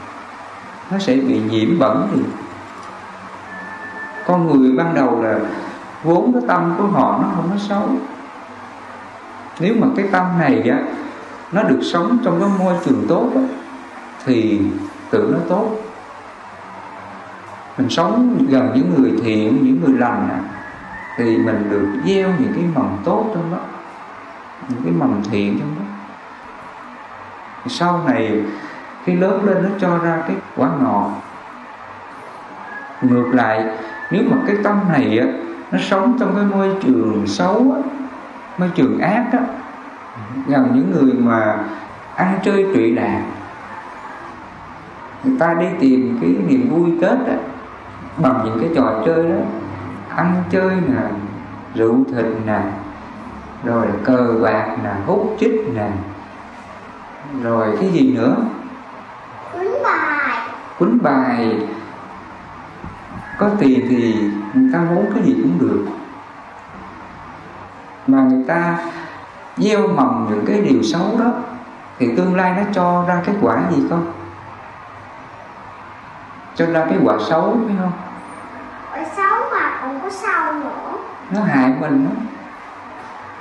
nó 0.91 0.99
sẽ 0.99 1.15
bị 1.15 1.41
nhiễm 1.51 1.79
bẩn 1.79 2.09
liền. 2.15 2.25
Con 4.27 4.47
người 4.47 4.73
ban 4.77 4.95
đầu 4.95 5.23
là 5.23 5.39
vốn 6.03 6.33
cái 6.33 6.43
tâm 6.49 6.75
của 6.79 6.87
họ 6.87 7.19
nó 7.23 7.29
không 7.37 7.51
có 7.51 7.59
xấu. 7.59 7.89
Nếu 9.61 9.75
mà 9.81 9.87
cái 9.97 10.07
tâm 10.13 10.27
này 10.39 10.69
á 10.69 10.79
nó 11.53 11.63
được 11.63 11.81
sống 11.83 12.19
trong 12.25 12.41
cái 12.41 12.51
môi 12.59 12.75
trường 12.85 13.07
tốt 13.09 13.31
á, 13.35 13.43
thì 14.25 14.61
tự 15.11 15.31
nó 15.33 15.39
tốt. 15.49 15.71
Mình 17.79 17.89
sống 17.89 18.47
gần 18.49 18.73
những 18.75 18.95
người 18.97 19.13
thiện 19.23 19.59
những 19.63 19.81
người 19.85 19.99
lành 19.99 20.29
à, 20.29 20.41
thì 21.17 21.39
mình 21.39 21.71
được 21.71 21.89
gieo 22.07 22.29
những 22.39 22.53
cái 22.55 22.65
mầm 22.75 22.97
tốt 23.05 23.31
trong 23.35 23.53
đó 23.53 23.59
những 24.69 24.83
cái 24.85 24.93
mầm 24.99 25.23
thiện 25.31 25.59
trong 25.59 25.75
đó 25.79 25.80
sau 27.67 28.03
này, 28.07 28.43
khi 29.05 29.17
lớn 29.17 29.45
lên 29.45 29.63
nó 29.63 29.69
cho 29.81 29.99
ra 29.99 30.23
cái 30.27 30.37
quả 30.57 30.69
ngọt. 30.83 31.11
Ngược 33.03 33.29
lại, 33.33 33.65
nếu 34.11 34.23
mà 34.31 34.37
cái 34.47 34.57
tâm 34.65 34.81
này 34.89 35.19
á, 35.19 35.27
nó 35.73 35.79
sống 35.79 36.17
trong 36.21 36.35
cái 36.37 36.45
môi 36.45 36.77
trường 36.83 37.27
xấu 37.27 37.75
á, 37.77 37.81
môi 38.59 38.71
trường 38.75 38.99
ác 38.99 39.25
á 39.33 39.39
gần 40.47 40.71
những 40.75 40.91
người 40.93 41.13
mà 41.13 41.59
ăn 42.15 42.39
chơi 42.43 42.67
trụy 42.75 42.95
lạc 42.95 43.23
người 45.25 45.37
ta 45.39 45.55
đi 45.55 45.67
tìm 45.81 46.19
cái 46.21 46.31
niềm 46.47 46.69
vui 46.71 46.93
tết 47.01 47.27
á, 47.27 47.37
bằng 48.17 48.43
những 48.45 48.59
cái 48.61 48.71
trò 48.77 49.03
chơi 49.07 49.29
đó, 49.29 49.37
ăn 50.17 50.43
chơi 50.51 50.71
nè, 50.71 51.03
rượu 51.75 51.97
thịt 52.15 52.27
nè, 52.47 52.61
rồi 53.65 53.87
cờ 54.05 54.35
bạc 54.43 54.77
nè, 54.85 54.91
hút 55.07 55.37
chích 55.41 55.71
nè 55.75 55.89
rồi 57.43 57.77
cái 57.81 57.89
gì 57.89 58.13
nữa? 58.13 58.37
Quýnh 59.53 59.83
bài. 59.83 60.39
Quýnh 60.79 60.99
bài. 61.03 61.59
Có 63.39 63.51
tiền 63.59 63.87
thì 63.91 64.15
người 64.55 64.71
ta 64.73 64.79
muốn 64.79 65.11
cái 65.15 65.25
gì 65.25 65.37
cũng 65.43 65.59
được. 65.59 65.87
Mà 68.07 68.19
người 68.19 68.45
ta 68.49 68.79
gieo 69.57 69.89
mầm 69.89 70.27
những 70.31 70.45
cái 70.47 70.61
điều 70.61 70.83
xấu 70.83 71.19
đó 71.19 71.33
thì 71.99 72.17
tương 72.17 72.37
lai 72.37 72.55
nó 72.57 72.63
cho 72.73 73.05
ra 73.09 73.23
cái 73.25 73.35
quả 73.41 73.63
gì 73.71 73.83
không? 73.91 74.13
Cho 76.55 76.67
ra 76.67 76.87
cái 76.89 76.99
quả 77.05 77.15
xấu 77.29 77.59
phải 77.67 77.77
không? 77.81 77.93
Ở 78.91 79.05
xấu 79.17 79.39
mà 79.53 79.79
còn 79.83 80.01
có 80.03 80.11
sâu 80.11 80.53
nữa. 80.53 80.99
Nó 81.31 81.41
hại 81.41 81.73
mình 81.81 82.05
đó. 82.05 82.23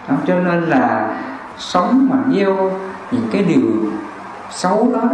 đó 0.07 0.15
cho 0.27 0.35
nên 0.35 0.63
là 0.63 1.15
sống 1.57 2.07
mà 2.09 2.17
gieo 2.33 2.71
những 3.11 3.27
cái 3.31 3.43
điều 3.43 3.61
xấu 4.49 4.91
đó 4.93 5.09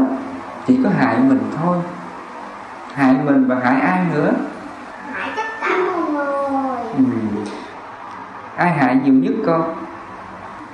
chỉ 0.67 0.79
có 0.83 0.89
hại 0.89 1.17
mình 1.19 1.41
thôi. 1.61 1.77
Hại 2.93 3.15
mình 3.25 3.47
và 3.47 3.55
hại 3.55 3.81
ai 3.81 4.05
nữa? 4.13 4.31
Hại 5.11 5.29
tất 5.35 5.43
cả 5.61 5.77
mọi 5.77 6.11
người. 6.11 6.77
Ừ. 6.97 7.03
ai 8.55 8.71
hại 8.71 8.95
nhiều 9.03 9.13
nhất 9.13 9.33
con? 9.45 9.75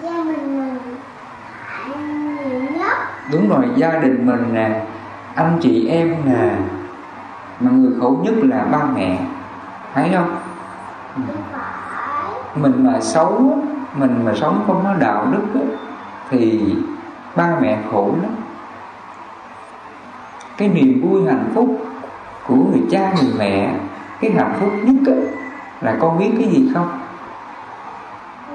Gia 0.01 0.23
đình 0.23 0.57
mình. 0.57 0.79
Hại 1.65 1.97
nhiều 1.97 2.61
nhất. 2.77 2.97
Đúng 3.31 3.49
rồi 3.49 3.65
gia 3.75 3.91
đình 3.99 4.25
mình 4.25 4.53
nè 4.53 4.85
anh 5.35 5.57
chị 5.61 5.87
em 5.87 6.15
nè 6.25 6.51
mà 7.59 7.71
người 7.71 7.91
khổ 8.01 8.17
nhất 8.23 8.33
là 8.41 8.65
ba 8.71 8.83
mẹ. 8.95 9.19
Thấy 9.93 10.11
không? 10.13 10.35
Ừ. 11.15 11.21
mình 12.55 12.83
mà 12.85 12.99
xấu 13.01 13.57
mình 13.93 14.25
mà 14.25 14.33
sống 14.35 14.63
không 14.67 14.81
có 14.83 14.93
đạo 14.99 15.27
đức 15.31 15.61
thì 16.29 16.75
ba 17.35 17.57
mẹ 17.61 17.77
khổ 17.91 18.13
lắm. 18.21 18.31
Cái 20.57 20.67
niềm 20.67 21.01
vui 21.03 21.25
hạnh 21.27 21.51
phúc 21.55 21.77
của 22.47 22.55
người 22.55 22.81
cha 22.91 23.13
người 23.15 23.33
mẹ 23.37 23.73
cái 24.21 24.31
hạnh 24.31 24.53
phúc 24.59 24.69
nhất 24.83 25.13
á, 25.15 25.21
là 25.81 25.97
con 25.99 26.19
biết 26.19 26.31
cái 26.39 26.49
gì 26.49 26.71
không? 26.73 26.99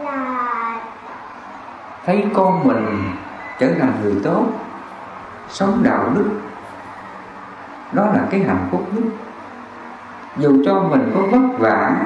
Là 0.04 0.80
thấy 2.06 2.24
con 2.34 2.68
mình 2.68 3.02
trở 3.58 3.72
thành 3.80 3.92
người 4.02 4.14
tốt 4.24 4.46
sống 5.48 5.80
đạo 5.82 6.10
đức 6.14 6.30
đó 7.92 8.06
là 8.06 8.26
cái 8.30 8.40
hạnh 8.40 8.68
phúc 8.70 8.88
nhất. 8.92 9.04
Dù 10.36 10.62
cho 10.64 10.82
mình 10.82 11.12
có 11.14 11.20
vất 11.30 11.58
vả 11.58 11.96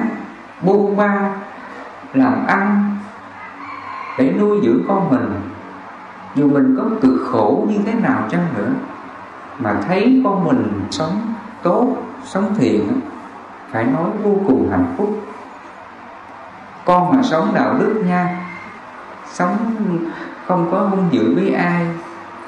buôn 0.61 0.97
ba 0.97 1.29
làm 2.13 2.45
ăn 2.47 2.95
để 4.17 4.33
nuôi 4.39 4.59
dưỡng 4.63 4.81
con 4.87 5.09
mình 5.09 5.50
dù 6.35 6.49
mình 6.49 6.75
có 6.77 6.83
cực 7.01 7.27
khổ 7.31 7.65
như 7.69 7.77
thế 7.85 7.93
nào 7.93 8.23
chăng 8.31 8.47
nữa, 8.57 8.69
mà 9.59 9.75
thấy 9.87 10.21
con 10.23 10.43
mình 10.43 10.87
sống 10.91 11.33
tốt, 11.63 11.95
sống 12.23 12.55
thiện, 12.57 13.01
phải 13.71 13.83
nói 13.83 14.09
vô 14.23 14.35
cùng 14.47 14.69
hạnh 14.71 14.93
phúc. 14.97 15.21
Con 16.85 17.15
mà 17.15 17.23
sống 17.23 17.51
đạo 17.53 17.75
đức 17.79 18.03
nha, 18.07 18.45
sống 19.25 19.57
không 20.47 20.67
có 20.71 20.77
hung 20.77 21.07
dữ 21.11 21.35
với 21.35 21.53
ai, 21.53 21.87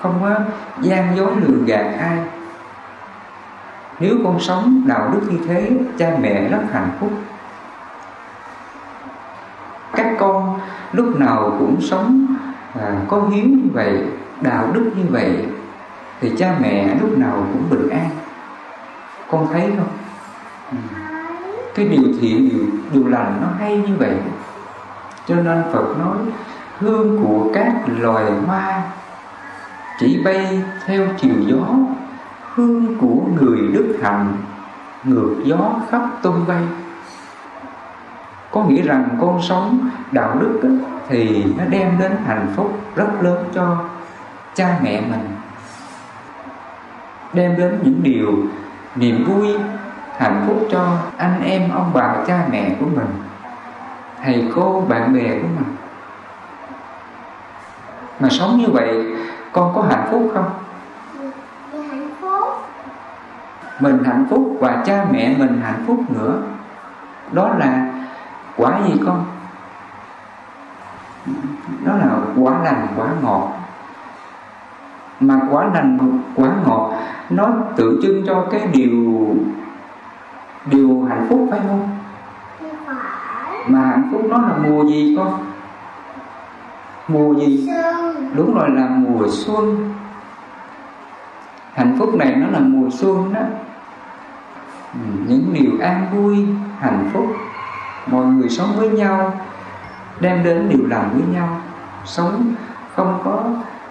không 0.02 0.20
có 0.22 0.36
gian 0.82 1.18
dối 1.18 1.32
lường 1.42 1.66
gạt 1.66 1.96
ai. 2.00 2.18
Nếu 4.00 4.16
con 4.24 4.40
sống 4.40 4.84
đạo 4.88 5.10
đức 5.14 5.22
như 5.30 5.38
thế, 5.48 5.72
cha 5.98 6.18
mẹ 6.22 6.50
rất 6.50 6.62
hạnh 6.72 6.90
phúc. 7.00 7.12
Các 9.96 10.16
con 10.20 10.60
lúc 10.92 11.20
nào 11.20 11.56
cũng 11.60 11.82
sống 11.82 12.28
à, 12.80 13.02
có 13.08 13.22
hiếu 13.32 13.46
như 13.46 13.70
vậy 13.74 14.04
đạo 14.42 14.68
đức 14.74 14.92
như 14.98 15.04
vậy 15.10 15.46
thì 16.22 16.32
cha 16.38 16.56
mẹ 16.62 16.96
lúc 17.02 17.18
nào 17.18 17.48
cũng 17.54 17.70
bình 17.70 17.90
an. 17.90 18.10
Con 19.32 19.48
thấy 19.54 19.72
không? 19.78 19.88
Ừ. 20.72 20.78
cái 21.76 21.88
điều 21.88 22.14
thiện 22.22 22.50
điều, 22.50 22.66
điều 22.94 23.08
lành 23.08 23.40
nó 23.42 23.48
hay 23.60 23.78
như 23.78 23.96
vậy. 23.98 24.16
Cho 25.28 25.36
nên 25.36 25.64
phật 25.74 25.98
nói 26.00 26.18
hương 26.80 27.24
của 27.24 27.52
các 27.54 27.74
loài 28.00 28.26
hoa 28.46 28.82
chỉ 30.00 30.22
bay 30.26 30.62
theo 30.86 31.08
chiều 31.18 31.36
gió 31.48 31.68
hương 32.54 32.98
của 33.02 33.22
người 33.42 33.60
đức 33.74 33.98
hạnh 34.02 34.34
ngược 35.04 35.36
gió 35.44 35.80
khắp 35.90 36.02
tung 36.22 36.46
bay 36.48 36.64
có 38.54 38.64
nghĩa 38.64 38.82
rằng 38.82 39.10
con 39.22 39.42
sống 39.42 39.90
đạo 40.12 40.36
đức 40.40 40.60
á, 40.64 40.70
thì 41.10 41.46
nó 41.58 41.64
đem 41.70 41.98
đến 42.00 42.12
hạnh 42.26 42.48
phúc 42.56 42.80
rất 42.96 43.08
lớn 43.22 43.44
cho 43.54 43.78
cha 44.54 44.80
mẹ 44.84 45.02
mình 45.02 45.30
đem 47.34 47.58
đến 47.58 47.80
những 47.84 48.04
điều 48.04 48.32
niềm 48.96 49.26
vui 49.28 49.58
hạnh 50.18 50.44
phúc 50.48 50.68
cho 50.72 50.98
anh 51.18 51.42
em 51.44 51.70
ông 51.70 51.92
bà 51.94 52.16
cha 52.28 52.46
mẹ 52.52 52.76
của 52.80 52.86
mình 52.86 53.08
thầy 54.24 54.48
cô 54.56 54.84
bạn 54.90 55.14
bè 55.14 55.40
của 55.42 55.48
mình. 55.56 55.76
Mà 58.20 58.30
sống 58.30 58.58
như 58.58 58.68
vậy 58.68 59.06
con 59.52 59.72
có 59.76 59.82
hạnh 59.82 60.08
phúc 60.12 60.32
không? 60.34 60.50
Hạnh 61.74 62.10
phúc 62.22 62.44
mình 63.80 64.04
hạnh 64.06 64.26
phúc 64.30 64.58
và 64.60 64.84
cha 64.86 65.06
mẹ 65.12 65.36
mình 65.38 65.62
hạnh 65.64 65.84
phúc 65.88 66.00
nữa. 66.10 66.42
Đó 67.32 67.50
là 67.58 67.90
quả 68.58 68.80
gì 68.88 69.02
con? 69.06 69.26
Đó 71.86 71.94
là 71.96 72.18
quả 72.38 72.64
lành 72.64 72.88
quả 72.98 73.08
ngọt. 73.22 73.52
Mà 75.20 75.40
quả 75.50 75.70
lành 75.74 76.22
quả 76.36 76.50
ngọt, 76.66 76.94
nó 77.30 77.50
tượng 77.76 78.00
trưng 78.02 78.26
cho 78.28 78.46
cái 78.52 78.68
điều 78.68 79.36
điều 80.66 81.06
hạnh 81.10 81.26
phúc, 81.30 81.48
phải 81.52 81.60
không? 81.68 81.90
Không 82.60 82.70
phải 82.86 83.60
mà 83.68 83.80
hạnh 83.80 84.10
phúc 84.12 84.22
nó 84.30 84.38
là 84.38 84.58
mùa 84.58 84.86
gì 84.86 85.16
con? 85.18 85.46
Mùa 87.08 87.34
gì? 87.34 87.68
Xuân 87.68 88.32
đúng 88.36 88.56
rồi, 88.56 88.70
là 88.70 88.88
mùa 88.88 89.28
xuân. 89.30 89.94
Hạnh 91.74 91.96
phúc 92.00 92.16
này 92.16 92.36
nó 92.36 92.48
là 92.48 92.60
mùa 92.60 92.90
xuân 92.92 93.34
đó. 93.34 93.42
Ừ, 94.94 95.00
những 95.28 95.54
điều 95.54 95.72
an 95.82 96.06
vui, 96.14 96.48
hạnh 96.80 97.10
phúc 97.14 97.26
mọi 98.08 98.26
người 98.26 98.50
sống 98.50 98.74
với 98.78 98.90
nhau, 98.90 99.34
đem 100.20 100.44
đến 100.44 100.70
điều 100.70 100.88
lành 100.88 101.10
với 101.14 101.24
nhau. 101.36 101.62
Sống 102.06 102.56
không 102.96 103.22
có 103.26 103.44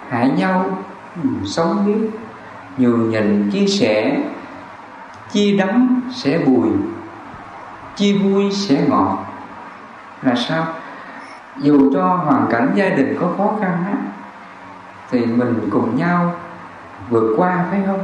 hại 0.08 0.30
nhau 0.30 0.64
ừ, 1.22 1.28
sống 1.44 1.86
biết 1.86 2.10
nhường 2.78 3.10
nhịn, 3.10 3.50
chia 3.50 3.66
sẻ 3.66 4.20
chia 5.30 5.56
đắng 5.56 6.00
sẽ 6.10 6.38
bùi 6.38 6.68
chia 7.96 8.18
vui 8.18 8.52
sẽ 8.52 8.86
ngọt. 8.88 9.18
Là 10.22 10.34
sao? 10.34 10.66
Dù 11.56 11.92
cho 11.94 12.06
hoàn 12.06 12.46
cảnh 12.50 12.72
gia 12.74 12.88
đình 12.88 13.16
có 13.20 13.28
khó 13.38 13.52
khăn 13.60 13.84
á, 13.86 13.96
thì 15.10 15.26
mình 15.26 15.68
cùng 15.70 15.96
nhau 15.96 16.34
vượt 17.08 17.34
qua, 17.36 17.64
phải 17.70 17.80
không? 17.86 18.00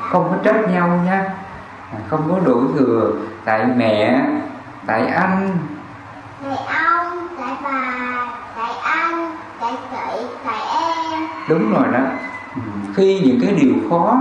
Không 0.00 0.28
có 0.30 0.36
trách 0.44 0.70
nhau 0.70 1.00
nha. 1.04 1.34
Không 2.08 2.28
có 2.30 2.38
đổ 2.44 2.62
thừa 2.78 3.12
tại 3.44 3.66
mẹ 3.76 4.24
tại 4.88 5.06
anh. 5.06 5.58
Tại 6.42 6.56
ông 6.88 7.28
tại 7.38 7.56
bà 7.64 8.26
tại 8.56 8.70
anh 8.82 9.36
tại 9.60 9.72
chị 9.90 10.26
tại 10.44 10.60
em. 11.12 11.22
Đúng 11.48 11.72
rồi 11.72 11.84
đó. 11.92 12.00
Khi 12.94 13.20
những 13.20 13.38
cái 13.42 13.52
điều 13.52 13.74
khó 13.90 14.18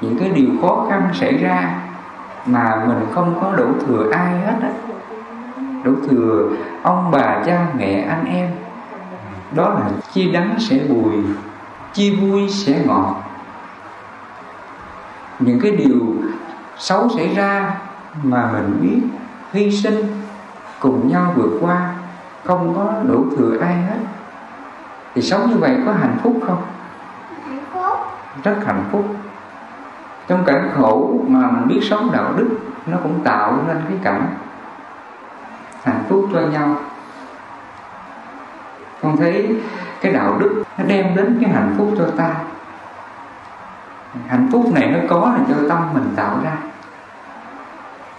những 0.00 0.18
cái 0.18 0.28
điều 0.28 0.48
khó 0.62 0.86
khăn 0.90 1.08
xảy 1.14 1.38
ra 1.38 1.70
mà 2.46 2.84
mình 2.86 3.06
không 3.14 3.38
có 3.40 3.52
đổ 3.56 3.66
thừa 3.86 4.10
ai 4.12 4.40
hết 4.40 4.54
á. 4.62 4.70
Đổ 5.84 5.92
thừa 6.08 6.48
ông 6.82 7.10
bà 7.10 7.42
cha 7.46 7.66
mẹ 7.76 8.06
anh 8.08 8.24
em. 8.24 8.50
Đó 9.54 9.68
là 9.68 9.90
chia 10.12 10.32
đắng 10.32 10.54
sẽ 10.58 10.78
bùi 10.88 11.14
chia 11.92 12.10
vui 12.10 12.48
sẽ 12.48 12.82
ngọt. 12.86 13.22
Những 15.38 15.60
cái 15.60 15.70
điều 15.70 16.14
xấu 16.78 17.08
xảy 17.16 17.34
ra 17.34 17.74
mà 18.22 18.50
mình 18.52 18.78
biết 18.82 19.19
hy 19.52 19.70
sinh 19.70 20.22
cùng 20.80 21.08
nhau 21.08 21.32
vượt 21.36 21.58
qua 21.60 21.94
không 22.44 22.74
có 22.76 22.92
đổ 23.08 23.24
thừa 23.36 23.58
ai 23.60 23.74
hết. 23.74 23.98
Thì 25.14 25.22
sống 25.22 25.50
như 25.50 25.56
vậy 25.56 25.76
có 25.86 25.92
hạnh 25.92 26.16
phúc 26.22 26.40
không? 26.46 26.62
Hạnh 27.48 27.64
phúc. 27.72 27.98
Rất 28.44 28.56
hạnh 28.66 28.84
phúc. 28.92 29.04
Trong 30.28 30.44
cảnh 30.44 30.70
khổ 30.76 31.20
mà 31.28 31.50
mình 31.50 31.68
biết 31.68 31.80
sống 31.82 32.10
đạo 32.12 32.32
đức 32.36 32.58
nó 32.86 32.98
cũng 33.02 33.20
tạo 33.24 33.58
nên 33.68 33.76
cái 33.88 33.98
cảnh 34.02 34.26
hạnh 35.84 36.04
phúc 36.08 36.28
cho 36.32 36.40
nhau. 36.40 36.76
Con 39.02 39.16
thấy 39.16 39.60
cái 40.00 40.12
đạo 40.12 40.36
đức 40.38 40.62
nó 40.78 40.84
đem 40.84 41.16
đến 41.16 41.38
cái 41.40 41.50
hạnh 41.50 41.74
phúc 41.78 41.94
cho 41.98 42.04
ta. 42.16 42.34
Hạnh 44.28 44.48
phúc 44.52 44.64
này 44.74 44.90
nó 44.90 44.98
có 45.08 45.34
là 45.38 45.44
do 45.48 45.68
tâm 45.68 45.88
mình 45.94 46.12
tạo 46.16 46.38
ra. 46.44 46.56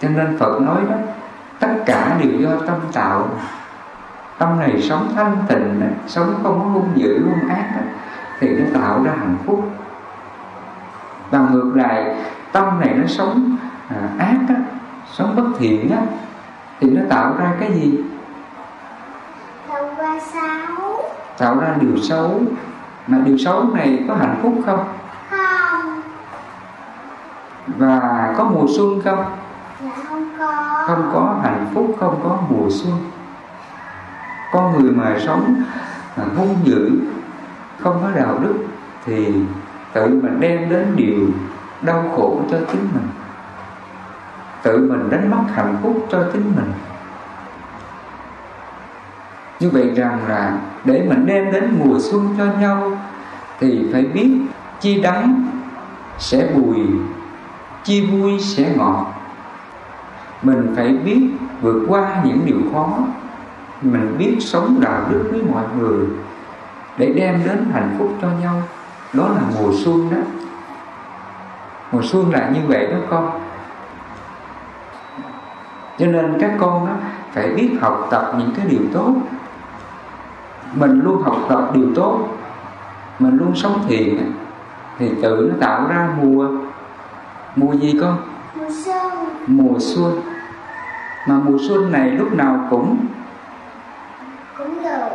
Cho 0.00 0.08
nên 0.08 0.38
phật 0.38 0.60
nói 0.60 0.80
đó 0.90 0.96
cả 1.86 2.16
đều 2.20 2.40
do 2.40 2.66
tâm 2.66 2.76
tạo. 2.92 3.28
Tâm 4.38 4.60
này 4.60 4.82
sống 4.82 5.12
thanh 5.16 5.36
tịnh 5.48 5.82
sống 6.06 6.34
không 6.42 6.60
có 6.60 6.70
hung 6.70 6.88
dữ 6.94 7.24
hung 7.24 7.48
ác 7.48 7.70
thì 8.40 8.48
nó 8.48 8.80
tạo 8.80 9.02
ra 9.04 9.12
hạnh 9.18 9.36
phúc. 9.46 9.70
Và 11.30 11.38
ngược 11.38 11.72
lại 11.74 12.16
tâm 12.52 12.80
này 12.80 12.94
nó 12.94 13.06
sống 13.06 13.56
à, 13.88 13.96
ác 14.18 14.38
á, 14.48 14.54
sống 15.12 15.36
bất 15.36 15.58
thiện 15.58 15.90
á, 15.90 16.02
thì 16.80 16.90
nó 16.90 17.02
tạo 17.08 17.34
ra 17.38 17.52
cái 17.60 17.72
gì? 17.72 18.04
Tạo 19.68 19.88
ra 19.98 20.20
sáu 20.32 21.02
tạo 21.38 21.60
ra 21.60 21.74
điều 21.80 21.96
xấu. 21.96 22.40
Mà 23.06 23.18
điều 23.24 23.38
xấu 23.38 23.64
này 23.74 24.04
có 24.08 24.14
hạnh 24.14 24.38
phúc 24.42 24.54
không? 24.66 24.84
Không. 25.30 26.02
Và 27.66 28.34
có 28.36 28.44
mùa 28.44 28.66
xuân 28.76 29.00
không 29.04 29.24
dạ 29.82 29.90
không 30.08 30.28
có 30.38 30.84
không 30.86 31.10
có 31.12 31.40
hạnh 31.42 31.66
phúc, 31.74 31.96
không 32.00 32.20
có 32.22 32.38
mùa 32.50 32.68
xuân. 32.70 32.94
Con 34.52 34.72
người 34.72 34.90
mà 34.90 35.18
sống 35.26 35.62
mà 36.16 36.24
hung 36.36 36.56
dữ, 36.64 36.90
không 37.78 37.98
có 38.02 38.20
đạo 38.20 38.38
đức, 38.38 38.54
thì 39.04 39.34
tự 39.92 40.20
mình 40.22 40.40
đem 40.40 40.70
đến 40.70 40.92
điều 40.96 41.28
đau 41.82 42.12
khổ 42.16 42.40
cho 42.50 42.56
chính 42.72 42.88
mình. 42.94 43.08
Tự 44.62 44.78
mình 44.90 45.10
đánh 45.10 45.30
mất 45.30 45.42
hạnh 45.54 45.76
phúc 45.82 46.06
cho 46.10 46.24
chính 46.32 46.52
mình. 46.56 46.72
Như 49.60 49.70
vậy 49.70 49.90
rằng 49.96 50.18
là 50.28 50.58
để 50.84 51.06
mình 51.08 51.26
đem 51.26 51.52
đến 51.52 51.78
mùa 51.78 51.98
xuân 52.00 52.34
cho 52.38 52.44
nhau, 52.44 52.98
thì 53.60 53.88
phải 53.92 54.02
biết 54.02 54.40
chi 54.80 55.02
đắng 55.02 55.46
sẽ 56.18 56.48
bùi, 56.54 56.76
chi 57.84 58.06
vui 58.06 58.40
sẽ 58.40 58.74
ngọt 58.76 59.11
mình 60.42 60.72
phải 60.76 60.88
biết 60.88 61.28
vượt 61.60 61.84
qua 61.88 62.22
những 62.24 62.40
điều 62.44 62.58
khó. 62.72 62.98
Mình 63.82 64.14
biết 64.18 64.36
sống 64.40 64.80
đạo 64.80 65.00
đức 65.10 65.28
với 65.32 65.42
mọi 65.52 65.64
người 65.78 66.06
để 66.98 67.12
đem 67.16 67.42
đến 67.44 67.70
hạnh 67.72 67.94
phúc 67.98 68.12
cho 68.22 68.28
nhau. 68.42 68.62
Đó 69.12 69.28
là 69.28 69.40
mùa 69.58 69.72
xuân 69.84 70.10
đó. 70.10 70.16
Mùa 71.92 72.02
xuân 72.02 72.30
là 72.30 72.50
như 72.54 72.60
vậy 72.66 72.86
đó 72.86 72.96
con. 73.10 73.40
Cho 75.98 76.06
nên 76.06 76.36
các 76.40 76.52
con 76.60 76.86
đó 76.86 76.92
phải 77.32 77.48
biết 77.48 77.70
học 77.80 78.08
tập 78.10 78.32
những 78.38 78.50
cái 78.56 78.66
điều 78.66 78.82
tốt. 78.92 79.14
Mình 80.74 81.00
luôn 81.00 81.22
học 81.22 81.36
tập 81.48 81.70
điều 81.74 81.94
tốt. 81.94 82.28
Mình 83.18 83.36
luôn 83.36 83.52
sống 83.54 83.84
thiện 83.88 84.32
thì 84.98 85.10
tự 85.22 85.50
nó 85.52 85.66
tạo 85.66 85.86
ra 85.88 86.08
mùa. 86.22 86.48
Mùa 87.56 87.72
gì 87.72 87.98
con? 88.00 88.16
Mùa 88.54 88.70
xuân. 88.84 89.12
Mùa 89.46 89.78
xuân 89.78 90.20
mà 91.26 91.34
mùa 91.44 91.58
xuân 91.68 91.92
này 91.92 92.10
lúc 92.10 92.32
nào 92.32 92.66
cũng 92.70 93.06
cũng 94.58 94.82
được. 94.82 95.08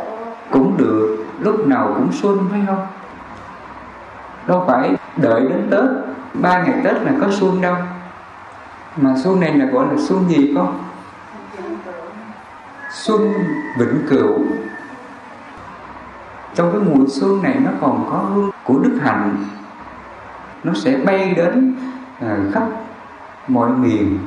cũng 0.50 0.76
được 0.76 1.24
lúc 1.40 1.66
nào 1.66 1.92
cũng 1.96 2.12
xuân 2.12 2.48
phải 2.50 2.60
không? 2.66 2.86
Đâu 4.46 4.64
phải 4.66 4.96
đợi 5.16 5.40
đến 5.40 5.68
tết 5.70 5.84
ba 6.34 6.62
ngày 6.62 6.80
tết 6.84 7.02
là 7.02 7.12
có 7.20 7.26
xuân 7.30 7.60
đâu. 7.60 7.76
Mà 8.96 9.14
xuân 9.22 9.40
này 9.40 9.54
là 9.54 9.64
gọi 9.64 9.86
là 9.86 9.94
xuân 10.08 10.28
gì 10.28 10.52
con? 10.56 10.78
Xuân 12.92 13.32
vĩnh 13.78 14.06
cửu. 14.10 14.38
Trong 16.54 16.72
cái 16.72 16.80
mùa 16.80 17.04
xuân 17.08 17.42
này 17.42 17.56
nó 17.64 17.70
còn 17.80 18.06
có 18.10 18.16
hương 18.18 18.50
của 18.64 18.78
đức 18.78 18.98
hạnh. 19.02 19.44
Nó 20.64 20.72
sẽ 20.74 20.96
bay 20.96 21.34
đến 21.36 21.76
à, 22.20 22.36
khắp 22.52 22.62
mọi 23.48 23.70
miền 23.70 24.18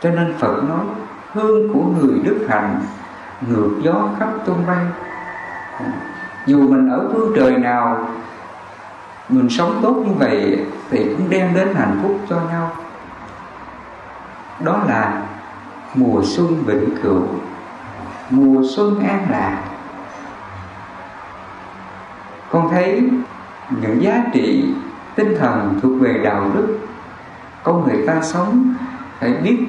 cho 0.00 0.10
nên 0.10 0.34
phật 0.38 0.62
nói, 0.68 0.84
hương 1.32 1.72
của 1.72 1.82
người 1.82 2.18
đức 2.24 2.46
hạnh 2.48 2.80
ngược 3.48 3.70
gió 3.82 4.08
khắp 4.18 4.28
tung 4.46 4.66
bay. 4.66 4.84
Dù 6.46 6.68
mình 6.68 6.88
ở 6.88 7.08
phương 7.12 7.32
trời 7.36 7.56
nào, 7.56 8.08
mình 9.28 9.48
sống 9.50 9.80
tốt 9.82 10.02
như 10.06 10.12
vậy 10.18 10.66
thì 10.90 11.04
cũng 11.04 11.30
đem 11.30 11.54
đến 11.54 11.74
hạnh 11.74 11.98
phúc 12.02 12.18
cho 12.28 12.36
nhau. 12.50 12.70
Đó 14.60 14.82
là 14.88 15.22
mùa 15.94 16.22
xuân 16.24 16.64
vĩnh 16.66 16.88
cửu. 17.02 17.22
Mùa 18.30 18.62
xuân 18.76 19.00
an 19.00 19.26
lạc. 19.30 19.62
Con 22.50 22.68
thấy 22.70 23.10
những 23.70 24.02
giá 24.02 24.24
trị 24.32 24.74
tinh 25.14 25.36
thần 25.38 25.78
thuộc 25.82 26.00
về 26.00 26.20
đạo 26.24 26.50
đức, 26.54 26.78
con 27.62 27.88
người 27.88 28.06
ta 28.06 28.22
sống 28.22 28.74
phải 29.20 29.32
biết 29.32 29.66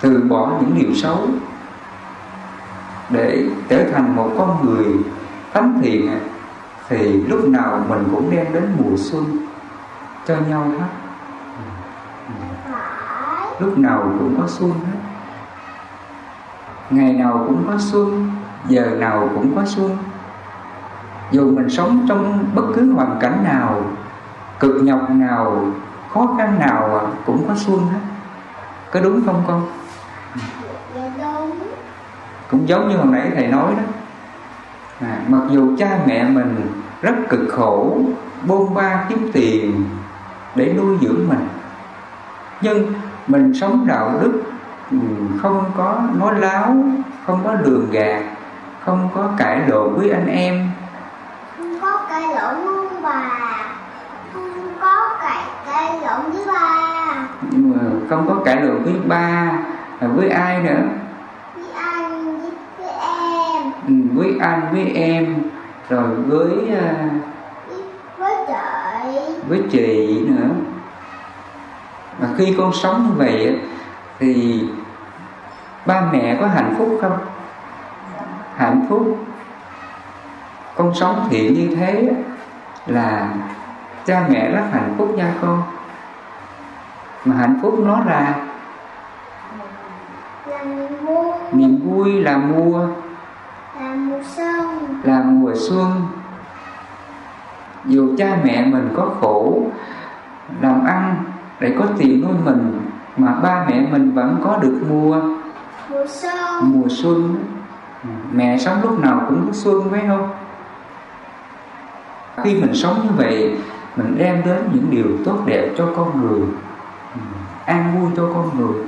từ 0.00 0.22
bỏ 0.28 0.50
những 0.60 0.74
điều 0.74 0.94
xấu 0.94 1.18
để 3.10 3.48
trở 3.68 3.84
thành 3.92 4.16
một 4.16 4.30
con 4.38 4.66
người 4.66 4.84
thánh 5.52 5.78
thiện, 5.82 6.18
thì 6.88 7.12
lúc 7.12 7.48
nào 7.48 7.84
mình 7.88 8.08
cũng 8.12 8.30
đem 8.30 8.46
đến 8.52 8.76
mùa 8.78 8.96
xuân 8.96 9.24
cho 10.26 10.36
nhau 10.48 10.64
hết. 10.78 10.86
Lúc 13.58 13.78
nào 13.78 14.12
cũng 14.18 14.40
có 14.40 14.46
xuân 14.46 14.70
hết. 14.70 14.98
Ngày 16.90 17.12
nào 17.12 17.44
cũng 17.46 17.64
có 17.66 17.74
xuân, 17.78 18.30
giờ 18.68 18.96
nào 18.98 19.28
cũng 19.34 19.56
có 19.56 19.64
xuân. 19.64 19.96
Dù 21.30 21.50
mình 21.50 21.70
sống 21.70 22.06
trong 22.08 22.44
bất 22.54 22.62
cứ 22.74 22.92
hoàn 22.92 23.18
cảnh 23.20 23.44
nào, 23.44 23.82
cực 24.60 24.82
nhọc 24.82 25.10
nào, 25.10 25.64
khó 26.12 26.34
khăn 26.38 26.58
nào, 26.58 27.08
cũng 27.26 27.48
có 27.48 27.54
xuân 27.54 27.78
hết. 27.78 28.00
Có 28.92 29.00
đúng 29.00 29.22
không 29.26 29.42
con? 29.46 29.62
Cũng 32.50 32.68
giống 32.68 32.88
như 32.88 32.96
hồi 32.96 33.06
nãy 33.06 33.30
thầy 33.34 33.46
nói 33.46 33.72
đó. 33.76 33.82
À, 35.00 35.18
mặc 35.28 35.42
dù 35.50 35.76
cha 35.78 35.98
mẹ 36.06 36.24
mình 36.24 36.56
rất 37.02 37.14
cực 37.28 37.48
khổ 37.50 37.98
bôn 38.46 38.74
ba 38.74 39.04
kiếm 39.08 39.30
tiền 39.32 39.84
để 40.54 40.74
nuôi 40.76 40.98
dưỡng 41.00 41.28
mình 41.28 41.48
nhưng 42.60 42.92
mình 43.26 43.54
sống 43.54 43.86
đạo 43.86 44.18
đức 44.22 44.42
ừ, 44.90 44.98
không 45.42 45.64
có 45.76 46.02
nói 46.18 46.34
láo 46.40 46.76
không 47.26 47.40
có 47.44 47.52
lường 47.52 47.90
gạt 47.90 48.22
không 48.86 49.08
có 49.14 49.28
cãi 49.36 49.60
lộn 49.68 49.94
với 49.94 50.10
anh 50.10 50.26
em. 50.26 50.70
Không 51.58 51.80
có 51.80 52.06
cãi 52.08 52.22
lộn 52.22 52.54
với 52.64 52.98
bà. 53.02 53.30
Không 54.34 54.74
có 54.80 55.16
cãi 55.20 55.44
cãi 55.66 56.00
lộn 56.02 56.32
với 56.32 56.46
ba. 56.46 57.26
Nhưng 57.50 57.70
mà 57.70 57.78
không 58.10 58.26
có 58.28 58.34
cãi 58.44 58.62
lộn 58.62 58.84
với 58.84 58.94
ba 59.06 59.52
à, 60.00 60.08
với 60.14 60.28
ai 60.28 60.62
nữa 60.62 60.82
với 61.54 61.72
anh 61.72 62.40
với, 62.40 62.50
với 62.78 62.88
em 62.88 63.72
ừ, 63.86 64.05
với 64.16 64.36
anh 64.40 64.68
với 64.72 64.90
em 64.94 65.42
rồi 65.88 66.14
với 66.14 66.76
à, 66.80 67.08
với, 68.18 68.36
chị. 68.46 69.32
với 69.48 69.62
chị 69.70 70.20
nữa. 70.28 70.48
Mà 72.20 72.28
khi 72.36 72.54
con 72.58 72.72
sống 72.72 73.06
như 73.06 73.14
vậy 73.16 73.60
thì 74.18 74.64
ba 75.86 76.02
mẹ 76.12 76.36
có 76.40 76.46
hạnh 76.46 76.74
phúc 76.78 76.98
không? 77.02 77.18
Hạnh 78.56 78.86
phúc. 78.88 79.18
Con 80.74 80.94
sống 80.94 81.26
thiện 81.30 81.54
như 81.54 81.76
thế 81.76 82.10
là 82.86 83.28
cha 84.06 84.26
mẹ 84.28 84.50
rất 84.50 84.62
hạnh 84.72 84.94
phúc 84.98 85.14
nha 85.16 85.34
con. 85.40 85.62
Mà 87.24 87.36
hạnh 87.36 87.58
phúc 87.62 87.74
nó 87.78 88.00
là 88.06 88.34
niềm 91.52 91.80
vui. 91.84 92.12
Là 92.12 92.36
mùa 92.36 92.88
là 93.80 93.94
mùa 93.94 94.22
xuân. 94.36 95.00
Là 95.02 95.22
mùa 95.22 95.52
xuân. 95.54 96.06
Dù 97.84 98.14
cha 98.18 98.38
mẹ 98.44 98.66
mình 98.66 98.88
có 98.96 99.10
khổ 99.20 99.62
làm 100.60 100.84
ăn 100.84 101.24
để 101.60 101.76
có 101.78 101.86
tiền 101.98 102.22
nuôi 102.22 102.34
mình 102.44 102.80
mà 103.16 103.34
ba 103.42 103.66
mẹ 103.68 103.86
mình 103.90 104.14
vẫn 104.14 104.40
có 104.44 104.56
được 104.56 104.80
mùa. 104.88 105.20
Mùa 105.90 106.06
xuân. 106.08 106.34
Mùa 106.62 106.88
xuân. 106.88 107.44
Mẹ 108.32 108.58
sống 108.58 108.82
lúc 108.82 108.98
nào 109.00 109.22
cũng 109.28 109.46
có 109.46 109.52
xuân 109.52 109.90
phải 109.90 110.04
không? 110.08 110.30
Khi 112.44 112.60
mình 112.60 112.74
sống 112.74 113.00
như 113.04 113.10
vậy 113.16 113.56
mình 113.96 114.18
đem 114.18 114.42
đến 114.44 114.58
những 114.72 114.86
điều 114.90 115.06
tốt 115.24 115.38
đẹp 115.46 115.70
cho 115.78 115.88
con 115.96 116.20
người 116.20 116.48
an 117.64 118.00
vui 118.00 118.10
cho 118.16 118.28
con 118.34 118.50
người. 118.58 118.82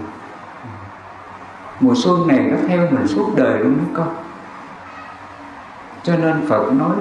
Mùa 1.80 1.94
xuân 1.96 2.26
này 2.28 2.38
nó 2.38 2.56
theo 2.68 2.90
mình 2.90 3.06
suốt 3.06 3.32
đời 3.36 3.58
luôn 3.58 3.78
đó 3.78 3.84
con 3.94 4.08
cho 6.08 6.16
nên 6.16 6.46
phật 6.48 6.72
nói, 6.72 6.96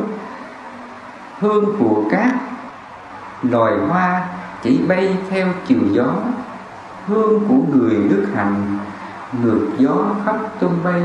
hương 1.40 1.66
của 1.80 2.04
cát, 2.12 2.34
loài 3.42 3.74
hoa 3.90 4.26
chỉ 4.62 4.80
bay 4.88 5.18
theo 5.30 5.48
chiều 5.68 5.80
gió. 5.92 6.06
Hương 7.08 7.40
của 7.48 7.78
người 7.78 7.96
đức 8.10 8.26
hạnh, 8.36 8.78
ngược 9.44 9.68
gió 9.78 9.96
khắp 10.26 10.36
tung 10.60 10.78
bay. 10.84 11.02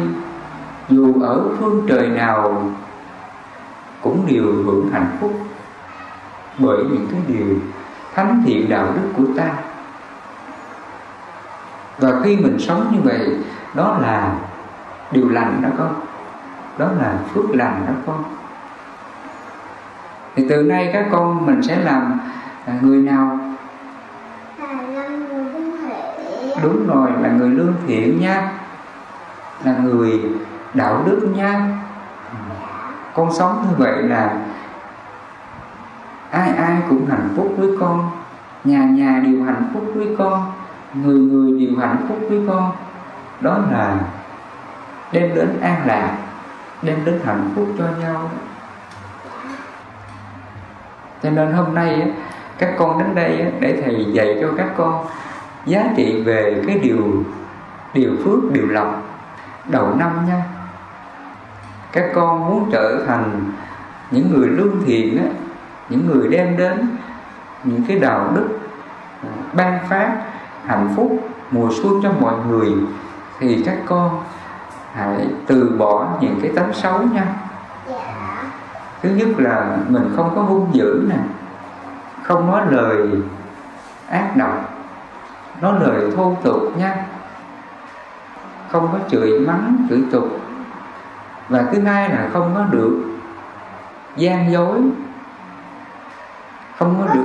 Dù 0.88 1.22
ở 1.22 1.48
phương 1.58 1.86
trời 1.88 2.08
nào, 2.08 2.70
cũng 4.00 4.26
đều 4.26 4.44
hưởng 4.44 4.90
hạnh 4.92 5.16
phúc. 5.20 5.32
Bởi 6.58 6.78
những 6.78 7.06
cái 7.10 7.20
điều 7.26 7.56
thánh 8.14 8.42
thiện 8.46 8.68
đạo 8.68 8.86
đức 8.94 9.08
của 9.16 9.32
ta. 9.36 9.54
Và 11.98 12.20
khi 12.24 12.36
mình 12.36 12.58
sống 12.58 12.90
như 12.92 12.98
vậy, 13.04 13.36
đó 13.74 13.98
là 14.00 14.34
điều 15.10 15.28
lành 15.28 15.62
đó 15.62 15.68
con 15.78 15.94
đó 16.78 16.88
là 17.00 17.14
phước 17.34 17.50
lành 17.50 17.84
đó 17.86 17.92
con. 18.06 18.24
Thì 20.34 20.46
từ 20.48 20.62
nay 20.62 20.90
các 20.92 21.06
con 21.12 21.46
mình 21.46 21.62
sẽ 21.62 21.76
làm 21.76 22.20
à, 22.66 22.74
người 22.82 23.02
nào? 23.02 23.38
Đúng 26.62 26.86
rồi 26.86 27.10
là 27.20 27.28
người 27.28 27.50
lương 27.50 27.74
thiện 27.86 28.20
nha. 28.20 28.52
Là 29.64 29.76
người 29.82 30.20
đạo 30.74 31.02
đức 31.06 31.28
nha. 31.34 31.78
Con 33.14 33.32
sống 33.32 33.66
như 33.68 33.76
vậy 33.78 34.02
là 34.02 34.36
ai 36.30 36.50
ai 36.50 36.76
cũng 36.88 37.06
hạnh 37.06 37.28
phúc 37.36 37.54
với 37.56 37.68
con. 37.80 38.10
Nhà 38.64 38.84
nhà 38.84 39.20
đều 39.24 39.44
hạnh 39.44 39.70
phúc 39.74 39.92
với 39.94 40.14
con. 40.18 40.52
Người 40.94 41.18
người 41.18 41.60
đều 41.60 41.78
hạnh 41.78 41.96
phúc 42.08 42.18
với 42.28 42.40
con. 42.48 42.72
Đó 43.40 43.58
là 43.70 43.96
đem 45.12 45.34
đến 45.34 45.60
an 45.60 45.82
lạc 45.86 46.16
đem 46.82 47.04
đến 47.04 47.20
hạnh 47.24 47.50
phúc 47.54 47.68
cho 47.78 47.84
nhau 48.00 48.30
cho 51.22 51.30
nên 51.30 51.52
hôm 51.52 51.74
nay 51.74 52.12
các 52.58 52.74
con 52.78 52.98
đến 52.98 53.14
đây 53.14 53.52
để 53.60 53.82
thầy 53.84 54.06
dạy 54.12 54.38
cho 54.40 54.48
các 54.56 54.68
con 54.76 55.06
giá 55.66 55.84
trị 55.96 56.22
về 56.22 56.62
cái 56.66 56.78
điều 56.78 57.24
điều 57.94 58.12
phước 58.24 58.52
điều 58.52 58.66
lộc 58.66 59.02
đầu 59.68 59.94
năm 59.94 60.26
nha. 60.26 60.42
Các 61.92 62.04
con 62.14 62.48
muốn 62.48 62.70
trở 62.72 63.04
thành 63.06 63.52
những 64.10 64.30
người 64.30 64.48
lương 64.48 64.84
thiện 64.86 65.18
á, 65.18 65.24
những 65.88 66.06
người 66.06 66.28
đem 66.28 66.56
đến 66.56 66.88
những 67.64 67.84
cái 67.88 67.98
đạo 67.98 68.32
đức 68.34 68.58
à, 69.22 69.28
ban 69.52 69.78
phát 69.88 70.16
hạnh 70.66 70.92
phúc 70.96 71.28
mùa 71.50 71.68
xuân 71.82 72.00
cho 72.02 72.12
mọi 72.20 72.34
người 72.48 72.72
thì 73.40 73.62
các 73.66 73.78
con 73.86 74.20
hãy 74.92 75.26
từ 75.46 75.74
bỏ 75.78 76.08
những 76.20 76.38
cái 76.42 76.52
tánh 76.56 76.72
xấu 76.72 77.02
nha. 77.02 77.26
Dạ. 77.88 78.44
Thứ 79.02 79.08
nhất 79.08 79.28
là 79.38 79.76
mình 79.88 80.12
không 80.16 80.32
có 80.34 80.42
hung 80.42 80.68
dữ 80.72 81.06
nè 81.10 81.16
không 82.22 82.46
nói 82.46 82.62
lời 82.70 83.08
ác 84.08 84.36
độc 84.36 84.72
nói 85.60 85.80
lời 85.80 86.10
thô 86.16 86.36
tục 86.42 86.76
nha. 86.76 87.04
Không 88.68 88.88
có 88.92 88.98
chửi 89.08 89.40
mắng 89.40 89.86
chửi 89.88 90.02
tục. 90.12 90.28
Và 91.48 91.64
thứ 91.72 91.82
hai 91.82 92.08
là 92.08 92.28
không 92.32 92.52
có 92.54 92.64
được 92.70 93.04
gian 94.16 94.52
dối. 94.52 94.80
Không 96.78 96.96
có 96.98 97.06
có 97.06 97.14
được 97.14 97.22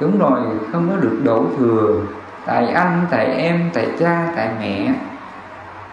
đúng 0.00 0.18
rồi 0.18 0.40
không 0.72 0.90
có 0.90 0.96
được 0.96 1.20
đổ 1.24 1.44
thừa. 1.58 2.00
Tại 2.46 2.66
anh 2.66 3.06
tại 3.10 3.26
em 3.26 3.70
tại 3.74 3.88
cha 3.98 4.32
tại 4.36 4.48
mẹ 4.60 4.94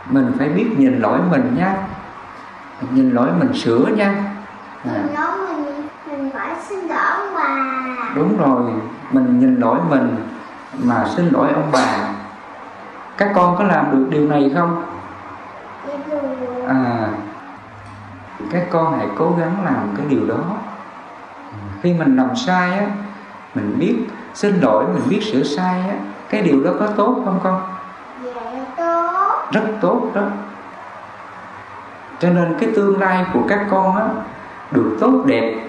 mình 0.10 0.32
phải 0.38 0.50
biết 0.50 0.68
nhìn 0.78 1.00
lỗi 1.00 1.20
mình 1.30 1.56
nha. 1.58 1.76
Nhìn 2.92 3.12
lỗi 3.12 3.30
mình 3.40 3.54
sửa 3.54 3.86
nha. 3.96 4.24
À, 4.86 4.92
mình 4.94 5.64
mình 5.66 5.88
mình 6.08 6.30
phải 6.34 6.56
xin 6.70 6.80
lỗi 6.80 6.98
ông 7.18 7.34
bà. 7.36 8.14
Đúng 8.16 8.38
rồi 8.38 8.72
mình 9.12 9.40
nhìn 9.40 9.56
lỗi 9.56 9.80
mình 9.90 10.16
mà 10.84 11.06
xin 11.16 11.30
lỗi 11.30 11.52
ông 11.54 11.70
bà. 11.72 12.14
Các 13.18 13.32
con 13.36 13.58
có 13.58 13.64
làm 13.64 13.92
được 13.92 14.08
điều 14.10 14.28
này 14.28 14.52
không? 14.56 14.84
Đường 16.10 16.68
à 16.68 17.10
các 18.52 18.68
con 18.70 18.98
hãy 18.98 19.08
cố 19.18 19.36
gắng 19.40 19.56
làm 19.66 19.94
cái 19.98 20.06
điều 20.10 20.28
đó. 20.28 20.44
Khi 21.82 21.94
mình 21.94 22.16
làm 22.16 22.36
sai 22.36 22.80
á 22.80 22.86
mình 23.56 23.76
biết 23.80 23.96
xin 24.34 24.60
lỗi 24.60 24.86
mình 24.94 25.04
biết 25.10 25.22
sửa 25.32 25.44
sai 25.44 25.82
á 25.90 25.96
cái 26.30 26.42
điều 26.42 26.64
đó 26.64 26.72
có 26.80 26.88
tốt 26.88 27.22
không 27.26 27.40
con? 27.44 27.62
dạ 27.62 27.71
rất 29.52 29.64
tốt 29.82 30.12
đó. 30.14 30.24
Cho 32.20 32.30
nên 32.30 32.56
cái 32.60 32.70
tương 32.76 33.00
lai 33.00 33.26
của 33.34 33.42
các 33.48 33.68
con 33.70 33.96
á 33.96 34.08
được 34.72 34.98
tốt 35.00 35.24
đẹp 35.26 35.68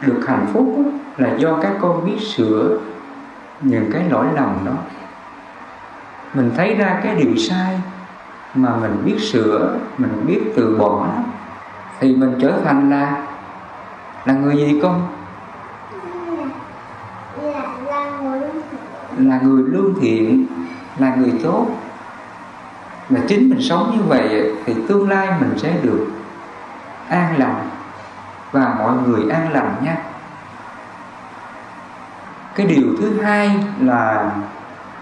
được 0.00 0.24
hạnh 0.26 0.46
phúc 0.52 0.74
á, 0.76 0.82
là 1.16 1.34
do 1.36 1.58
các 1.62 1.72
con 1.80 2.06
biết 2.06 2.18
sửa 2.20 2.78
những 3.60 3.90
cái 3.92 4.02
lỗi 4.10 4.26
lầm 4.34 4.58
đó. 4.64 4.72
Mình 6.34 6.50
thấy 6.56 6.74
ra 6.74 7.00
cái 7.02 7.14
điều 7.14 7.36
sai 7.36 7.80
mà 8.54 8.76
mình 8.76 9.02
biết 9.04 9.18
sửa 9.20 9.76
mình 9.98 10.24
biết 10.26 10.40
từ 10.56 10.76
bỏ 10.78 11.06
thì 12.00 12.16
mình 12.16 12.38
trở 12.40 12.52
thành 12.64 12.90
là 12.90 13.26
là 14.24 14.34
người 14.34 14.56
gì 14.56 14.80
con? 14.82 15.08
Là 19.18 19.40
người 19.42 19.62
lương 19.66 19.94
thiện 20.00 20.46
là 20.98 21.14
người 21.14 21.32
tốt 21.42 21.66
mà 23.08 23.20
chính 23.28 23.48
mình 23.48 23.62
sống 23.62 23.92
như 23.96 24.02
vậy 24.02 24.52
thì 24.64 24.74
tương 24.88 25.08
lai 25.08 25.28
mình 25.40 25.58
sẽ 25.58 25.72
được 25.82 26.06
an 27.08 27.38
lành 27.38 27.68
và 28.52 28.74
mọi 28.78 28.92
người 29.06 29.30
an 29.30 29.52
lành 29.52 29.74
nha. 29.82 29.96
Cái 32.54 32.66
điều 32.66 32.96
thứ 33.00 33.22
hai 33.22 33.64
là 33.80 34.30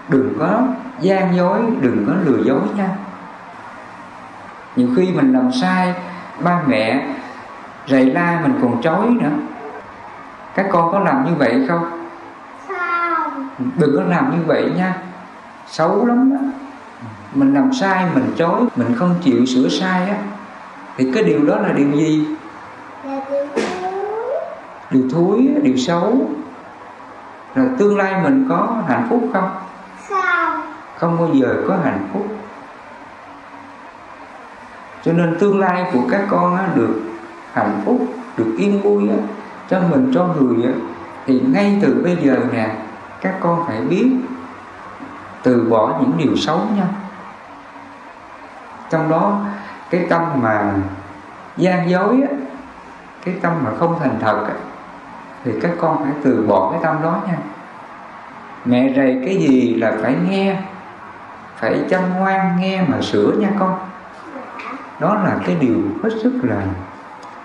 đừng 0.09 0.33
có 0.39 0.61
gian 0.99 1.35
dối 1.35 1.59
đừng 1.81 2.05
có 2.07 2.13
lừa 2.23 2.43
dối 2.43 2.61
nha. 2.75 2.89
Nhiều 4.75 4.89
khi 4.95 5.11
mình 5.11 5.33
làm 5.33 5.51
sai 5.51 5.93
ba 6.39 6.61
mẹ 6.67 7.07
rầy 7.87 8.05
la 8.05 8.39
mình 8.43 8.59
còn 8.61 8.81
chối 8.81 9.07
nữa. 9.09 9.31
Các 10.55 10.65
con 10.71 10.91
có 10.91 10.99
làm 10.99 11.25
như 11.25 11.31
vậy 11.37 11.65
không? 11.67 12.07
Sao 12.67 13.31
đừng 13.75 13.95
có 13.97 14.03
làm 14.03 14.31
như 14.31 14.45
vậy 14.45 14.71
nha. 14.77 14.93
Xấu 15.67 16.05
lắm 16.05 16.33
đó 16.33 16.66
mình 17.37 17.53
làm 17.53 17.73
sai 17.73 18.05
mình 18.13 18.33
chối 18.37 18.61
mình 18.75 18.95
không 18.95 19.15
chịu 19.23 19.45
sửa 19.45 19.69
sai 19.69 20.09
á 20.09 20.17
thì 20.97 21.11
cái 21.13 21.23
điều 21.23 21.45
đó 21.45 21.57
là 21.57 21.69
điều 21.69 21.91
gì? 21.91 22.27
Điều 23.03 23.19
thú. 23.29 23.61
Điều 24.91 25.09
thúi 25.09 25.49
điều 25.63 25.77
xấu. 25.77 26.29
Rồi 27.55 27.67
tương 27.77 27.97
lai 27.97 28.21
mình 28.23 28.45
có 28.49 28.83
hạnh 28.87 29.07
phúc 29.09 29.29
không? 29.33 29.49
Sao 30.09 30.63
không 30.97 31.17
bao 31.19 31.29
giờ 31.33 31.55
có 31.67 31.77
hạnh 31.83 32.07
phúc. 32.13 32.27
Cho 35.03 35.13
nên 35.13 35.37
tương 35.39 35.59
lai 35.59 35.85
của 35.93 36.01
các 36.11 36.21
con 36.29 36.55
á, 36.55 36.67
được 36.75 37.01
hạnh 37.53 37.81
phúc 37.85 38.07
được 38.37 38.55
yên 38.57 38.81
vui 38.81 39.09
á, 39.09 39.15
cho 39.69 39.81
mình 39.89 40.11
cho 40.13 40.27
người 40.39 40.65
á, 40.65 40.71
thì 41.25 41.39
ngay 41.39 41.79
từ 41.81 42.01
bây 42.03 42.17
giờ 42.21 42.37
nè 42.53 42.75
các 43.21 43.35
con 43.39 43.63
phải 43.67 43.81
biết 43.81 44.11
từ 45.43 45.67
bỏ 45.69 45.99
những 46.01 46.13
điều 46.17 46.35
xấu 46.35 46.61
nha 46.77 46.87
trong 48.89 49.09
đó 49.09 49.45
cái 49.89 50.05
tâm 50.09 50.41
mà 50.41 50.73
gian 51.57 51.89
dối 51.89 52.21
á, 52.29 52.37
cái 53.25 53.35
tâm 53.41 53.53
mà 53.63 53.71
không 53.79 53.99
thành 53.99 54.17
thật 54.21 54.45
á, 54.47 54.53
thì 55.43 55.51
các 55.61 55.71
con 55.79 56.03
phải 56.03 56.13
từ 56.23 56.45
bỏ 56.47 56.71
cái 56.71 56.79
tâm 56.83 56.95
đó 57.03 57.21
nha. 57.27 57.37
Mẹ 58.65 58.93
rầy 58.95 59.21
cái 59.25 59.37
gì 59.37 59.73
là 59.73 59.93
phải 60.01 60.15
nghe 60.29 60.57
phải 61.55 61.85
chăm 61.89 62.01
ngoan 62.13 62.59
nghe 62.59 62.81
mà 62.81 63.01
sửa 63.01 63.31
nha 63.31 63.49
con. 63.59 63.79
Đó 64.99 65.15
là 65.15 65.37
cái 65.45 65.55
điều 65.59 65.81
hết 66.03 66.09
sức 66.23 66.39
là 66.43 66.61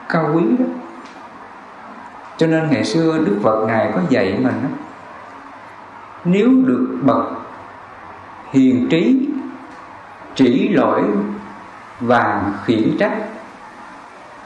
cao 0.08 0.30
quý 0.34 0.42
đó. 0.58 0.64
Cho 2.36 2.46
nên 2.46 2.70
ngày 2.70 2.84
xưa 2.84 3.18
đức 3.18 3.40
phật 3.42 3.66
ngài 3.66 3.92
có 3.94 4.00
dạy 4.08 4.38
mình 4.42 4.60
đó, 4.62 4.68
nếu 6.24 6.48
được 6.64 6.98
bậc 7.02 7.24
hiền 8.52 8.88
trí 8.90 9.28
chỉ 10.34 10.68
lỗi 10.68 11.02
và 12.00 12.52
khiển 12.64 12.96
trách 12.98 13.18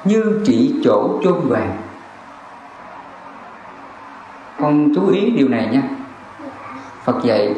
như 0.04 0.40
chỉ 0.44 0.80
chỗ 0.84 1.20
chôn 1.24 1.48
vàng. 1.48 1.76
Con 4.60 4.92
chú 4.94 5.08
ý 5.08 5.30
điều 5.30 5.48
này 5.48 5.68
nha. 5.72 5.82
Phật 7.04 7.22
dạy, 7.22 7.54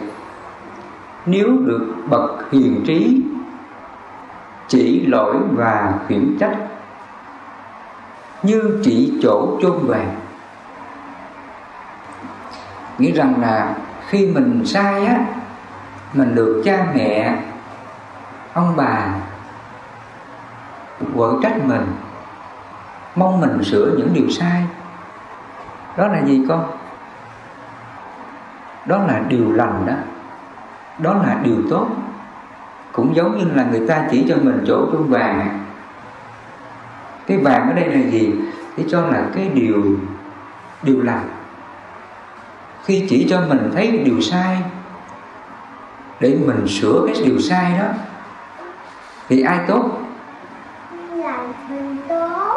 nếu 1.26 1.48
được 1.64 1.94
bậc 2.08 2.52
hiền 2.52 2.84
trí, 2.86 3.22
chỉ 4.68 5.06
lỗi 5.06 5.36
và 5.52 5.94
khiển 6.08 6.36
trách 6.40 6.56
như 8.42 8.80
chỉ 8.84 9.18
chỗ 9.22 9.58
chôn 9.62 9.78
vàng. 9.86 10.14
Nghĩ 12.98 13.12
rằng 13.12 13.40
là 13.40 13.74
khi 14.08 14.26
mình 14.26 14.62
sai 14.64 15.06
á, 15.06 15.24
mình 16.14 16.34
được 16.34 16.62
cha 16.64 16.86
mẹ 16.94 17.38
ông 18.58 18.76
bà 18.76 19.14
quở 21.14 21.32
trách 21.42 21.56
mình, 21.66 21.86
mong 23.16 23.40
mình 23.40 23.64
sửa 23.64 23.94
những 23.98 24.14
điều 24.14 24.30
sai. 24.30 24.64
Đó 25.96 26.08
là 26.08 26.22
gì 26.24 26.44
con? 26.48 26.70
Đó 28.86 28.98
là 28.98 29.20
điều 29.28 29.52
lành 29.52 29.86
đó. 29.86 29.92
Đó 30.98 31.14
là 31.14 31.40
điều 31.42 31.56
tốt. 31.70 31.88
Cũng 32.92 33.16
giống 33.16 33.38
như 33.38 33.44
là 33.54 33.64
người 33.64 33.88
ta 33.88 34.04
chỉ 34.10 34.26
cho 34.28 34.36
mình 34.42 34.64
chỗ 34.66 34.88
trong 34.92 35.08
vàng 35.08 35.40
à. 35.40 35.50
cái 37.26 37.38
vàng 37.38 37.68
ở 37.68 37.72
đây 37.72 37.84
là 37.84 38.10
gì? 38.10 38.34
Để 38.76 38.84
cho 38.88 39.00
là 39.00 39.22
cái 39.34 39.48
điều 39.48 39.96
điều 40.82 41.02
lành. 41.02 41.28
Khi 42.84 43.06
chỉ 43.08 43.26
cho 43.30 43.40
mình 43.48 43.70
thấy 43.74 43.98
điều 44.04 44.20
sai, 44.20 44.58
để 46.20 46.38
mình 46.46 46.68
sửa 46.68 47.02
cái 47.06 47.24
điều 47.24 47.38
sai 47.38 47.78
đó 47.78 47.86
thì 49.28 49.42
ai 49.42 49.60
tốt? 49.68 49.84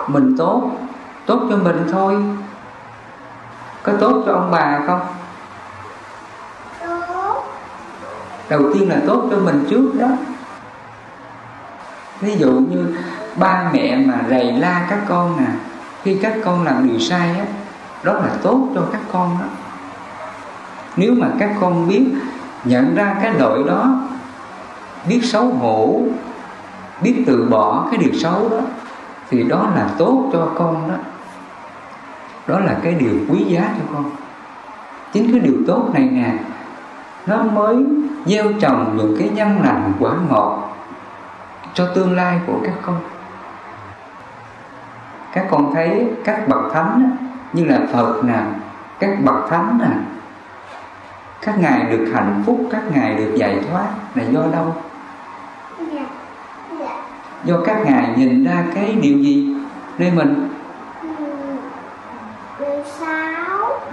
Mình 0.08 0.36
tốt. 0.38 0.72
Tốt 1.26 1.40
cho 1.50 1.58
mình 1.58 1.88
thôi. 1.92 2.16
Có 3.84 3.94
tốt 4.00 4.24
cho 4.26 4.34
ông 4.34 4.52
bà 4.52 4.80
không? 4.88 5.02
Tốt. 6.80 7.44
đầu 8.52 8.62
tiên 8.74 8.90
là 8.90 9.02
tốt 9.08 9.28
cho 9.32 9.38
mình 9.38 9.66
trước 9.70 9.92
đó. 10.00 10.08
Ví 12.22 12.36
dụ 12.36 12.52
như 12.52 12.96
ba 13.36 13.70
mẹ 13.74 13.98
mà 13.98 14.16
rầy 14.30 14.54
la 14.54 14.88
các 14.90 15.00
con 15.10 15.38
nè, 15.38 15.52
khi 16.04 16.20
các 16.22 16.34
con 16.46 16.64
làm 16.64 16.88
điều 16.88 17.00
sai 17.00 17.30
á, 17.40 17.46
đó 18.04 18.14
là 18.14 18.30
tốt 18.42 18.68
cho 18.76 18.82
các 18.92 19.02
con 19.12 19.38
đó. 19.40 19.46
Nếu 20.96 21.14
mà 21.18 21.28
các 21.40 21.52
con 21.62 21.88
biết 21.88 22.06
nhận 22.64 22.96
ra 22.96 23.16
cái 23.22 23.34
lỗi 23.34 23.64
đó, 23.68 23.96
biết 25.08 25.22
xấu 25.24 25.46
hổ 25.46 26.02
biết 27.02 27.24
từ 27.28 27.48
bỏ 27.50 27.88
cái 27.92 27.98
điều 27.98 28.14
xấu 28.14 28.50
đó, 28.50 28.60
thì 29.30 29.44
đó 29.44 29.70
là 29.76 29.90
tốt 29.98 30.30
cho 30.34 30.50
con 30.56 30.90
đó. 30.90 30.96
Đó 32.48 32.60
là 32.60 32.78
cái 32.84 32.94
điều 32.94 33.14
quý 33.30 33.44
giá 33.48 33.74
cho 33.78 33.94
con. 33.94 34.12
Chính 35.14 35.32
cái 35.32 35.40
điều 35.40 35.56
tốt 35.68 35.90
này 35.94 36.10
nè, 36.12 36.34
nó 37.26 37.44
mới 37.44 37.86
gieo 38.26 38.46
trồng 38.62 38.98
những 38.98 39.16
cái 39.20 39.30
nhân 39.30 39.62
lành 39.64 39.94
quả 40.00 40.12
ngọt 40.30 40.76
cho 41.74 41.88
tương 41.96 42.16
lai 42.16 42.40
của 42.48 42.60
các 42.64 42.74
con. 42.82 42.98
Các 45.34 45.48
con 45.52 45.74
thấy 45.74 46.12
các 46.24 46.48
bậc 46.48 46.74
thánh 46.74 47.18
như 47.54 47.66
là 47.66 47.80
phật 47.94 48.22
nè, 48.24 48.40
các 49.00 49.10
bậc 49.24 49.50
thánh 49.50 49.80
nè, 49.82 49.98
các 51.42 51.60
ngài 51.60 51.84
được 51.84 52.12
hạnh 52.14 52.44
phúc, 52.46 52.68
các 52.72 52.82
ngài 52.96 53.16
được 53.16 53.34
giải 53.36 53.60
thoát 53.70 53.88
là 54.16 54.24
do 54.24 54.42
đâu. 54.54 54.76
Dạ 55.80 56.02
do 57.44 57.56
các 57.66 57.78
ngài 57.86 58.14
nhìn 58.18 58.44
ra 58.46 58.64
cái 58.76 58.96
điều 59.02 59.18
gì? 59.18 59.56
Nơi 59.98 60.12
mình 60.12 60.48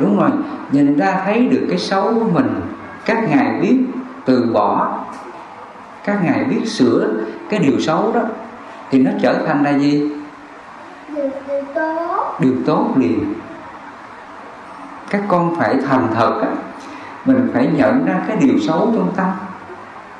đúng 0.00 0.20
rồi 0.20 0.30
nhìn 0.72 0.96
ra 0.96 1.22
thấy 1.24 1.48
được 1.48 1.66
cái 1.68 1.78
xấu 1.78 2.02
của 2.02 2.28
mình. 2.32 2.61
Các 3.04 3.28
ngài 3.28 3.61
biết 3.61 3.78
từ 4.24 4.50
bỏ. 4.52 4.98
Các 6.04 6.24
ngài 6.24 6.44
biết 6.44 6.61
sửa 6.66 7.08
cái 7.50 7.61
điều 7.61 7.80
xấu 7.80 8.12
đó. 8.12 8.20
Thì 8.90 9.02
nó 9.02 9.11
trở 9.22 9.46
thành 9.46 9.64
là 9.64 9.70
gì? 9.70 10.12
Điều, 11.14 11.30
điều 11.48 11.62
tốt 11.74 12.37
điều 12.40 12.54
tốt 12.66 12.90
liền. 12.96 13.34
Các 15.11 15.22
con 15.28 15.56
phải 15.56 15.76
thành 15.88 16.08
thật 16.14 16.40
á. 16.42 16.48
Mình 17.24 17.50
phải 17.54 17.68
nhận 17.76 18.06
ra 18.06 18.20
cái 18.28 18.37
điều 18.37 18.58
xấu 18.66 18.78
trong 18.78 19.12
tâm. 19.16 19.30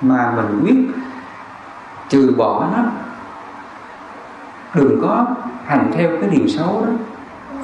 Mà 0.01 0.33
mình 0.37 0.61
quyết 0.65 0.77
trừ 2.09 2.35
bỏ 2.37 2.67
nó 2.77 2.83
đừng 4.75 4.99
có 5.03 5.27
hành 5.67 5.91
theo 5.95 6.11
cái 6.21 6.31
điều 6.31 6.49
xấu 6.49 6.87
đó 6.87 6.93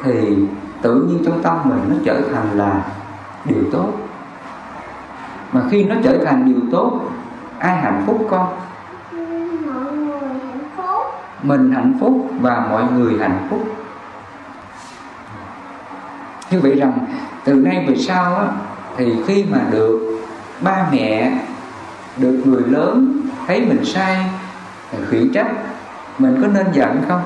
thì 0.02 0.36
tự 0.82 0.94
nhiên 0.94 1.22
trong 1.26 1.42
tâm 1.42 1.56
mình 1.64 1.80
nó 1.88 1.96
trở 2.04 2.20
thành 2.34 2.58
là 2.58 2.84
điều 3.44 3.62
tốt. 3.72 3.92
Mà 5.52 5.62
khi 5.70 5.84
nó 5.84 5.94
trở 6.04 6.24
thành 6.24 6.44
điều 6.46 6.60
tốt 6.70 7.00
ai 7.58 7.76
hạnh 7.76 8.02
phúc 8.06 8.26
con? 8.30 8.54
Mình 11.42 11.72
hạnh 11.72 11.96
phúc 12.00 12.30
và 12.40 12.66
mọi 12.70 12.84
người 12.92 13.18
hạnh 13.20 13.46
phúc. 13.50 13.60
Như 16.50 16.60
vậy 16.60 16.74
rằng 16.76 16.92
từ 17.44 17.54
nay 17.54 17.84
về 17.88 17.96
sau 17.96 18.36
á, 18.36 18.46
thì 18.96 19.16
khi 19.26 19.44
mà 19.50 19.58
được 19.70 20.20
ba 20.60 20.86
mẹ 20.92 21.38
được 22.16 22.42
người 22.44 22.62
lớn 22.66 23.20
thấy 23.46 23.60
mình 23.60 23.84
sai 23.84 24.26
khiển 25.10 25.32
trách 25.32 25.50
mình 26.18 26.38
có 26.42 26.48
nên 26.48 26.66
giận 26.72 27.02
không? 27.08 27.22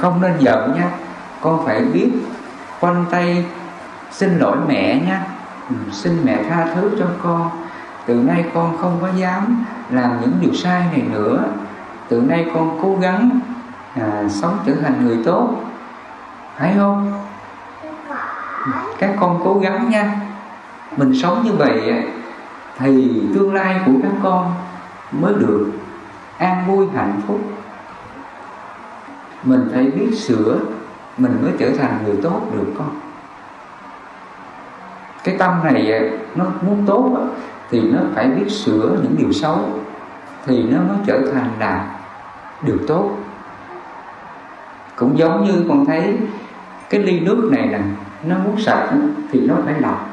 Không 0.00 0.20
nên 0.20 0.32
giận 0.38 0.74
nha. 0.76 0.90
Con 1.40 1.66
phải 1.66 1.80
biết 1.80 2.10
quanh 2.80 3.04
tay 3.10 3.44
xin 4.10 4.38
lỗi 4.38 4.56
mẹ 4.68 5.00
nha. 5.06 5.22
Ừ, 5.68 5.74
xin 5.92 6.24
mẹ 6.24 6.42
tha 6.48 6.66
thứ 6.74 6.90
cho 6.98 7.06
con. 7.22 7.50
Từ 8.06 8.14
nay 8.14 8.44
con 8.54 8.76
không 8.80 8.98
có 9.00 9.08
dám 9.16 9.64
làm 9.90 10.20
những 10.20 10.32
điều 10.40 10.54
sai 10.54 10.84
này 10.92 11.02
nữa. 11.12 11.44
Từ 12.08 12.20
nay 12.20 12.50
con 12.54 12.78
cố 12.82 12.96
gắng 13.00 13.40
à, 13.94 14.24
sống 14.28 14.58
trở 14.66 14.72
thành 14.82 15.06
người 15.06 15.18
tốt. 15.24 15.48
Phải 16.58 16.74
không? 16.78 17.24
Các 18.98 19.10
con 19.20 19.40
cố 19.44 19.58
gắng 19.58 19.90
nha. 19.90 20.20
Mình 20.96 21.14
sống 21.22 21.42
như 21.44 21.52
vậy 21.52 22.04
thì 22.78 23.22
tương 23.34 23.54
lai 23.54 23.80
của 23.86 23.92
các 24.02 24.12
con 24.22 24.54
mới 25.12 25.34
được 25.34 25.72
an 26.40 26.64
vui 26.66 26.86
hạnh 26.94 27.20
phúc. 27.26 27.40
Mình 29.44 29.68
phải 29.74 29.84
biết 29.84 30.10
sửa, 30.18 30.58
mình 31.16 31.38
mới 31.42 31.52
trở 31.58 31.70
thành 31.78 31.98
người 32.04 32.16
tốt 32.22 32.40
được 32.52 32.72
con. 32.78 33.00
Cái 35.24 35.36
tâm 35.38 35.60
này 35.64 35.92
à, 35.92 36.00
nó 36.34 36.44
muốn 36.62 36.86
tốt 36.86 37.18
thì 37.70 37.80
nó 37.80 37.98
phải 38.14 38.26
biết 38.26 38.50
sửa 38.50 38.96
những 39.02 39.16
điều 39.18 39.32
xấu, 39.32 39.58
thì 40.46 40.62
nó 40.62 40.78
mới 40.78 40.96
trở 41.06 41.20
thành 41.32 41.50
là 41.58 41.86
điều 42.62 42.78
tốt. 42.88 43.10
Cũng 44.96 45.18
giống 45.18 45.44
như 45.44 45.64
con 45.68 45.86
thấy 45.86 46.18
cái 46.90 47.02
ly 47.02 47.20
nước 47.20 47.48
này 47.52 47.66
nè, 47.66 47.78
nó 48.22 48.36
muốn 48.44 48.60
sạch 48.60 48.88
thì 49.32 49.40
nó 49.40 49.54
phải 49.64 49.74
lọc. 49.80 50.08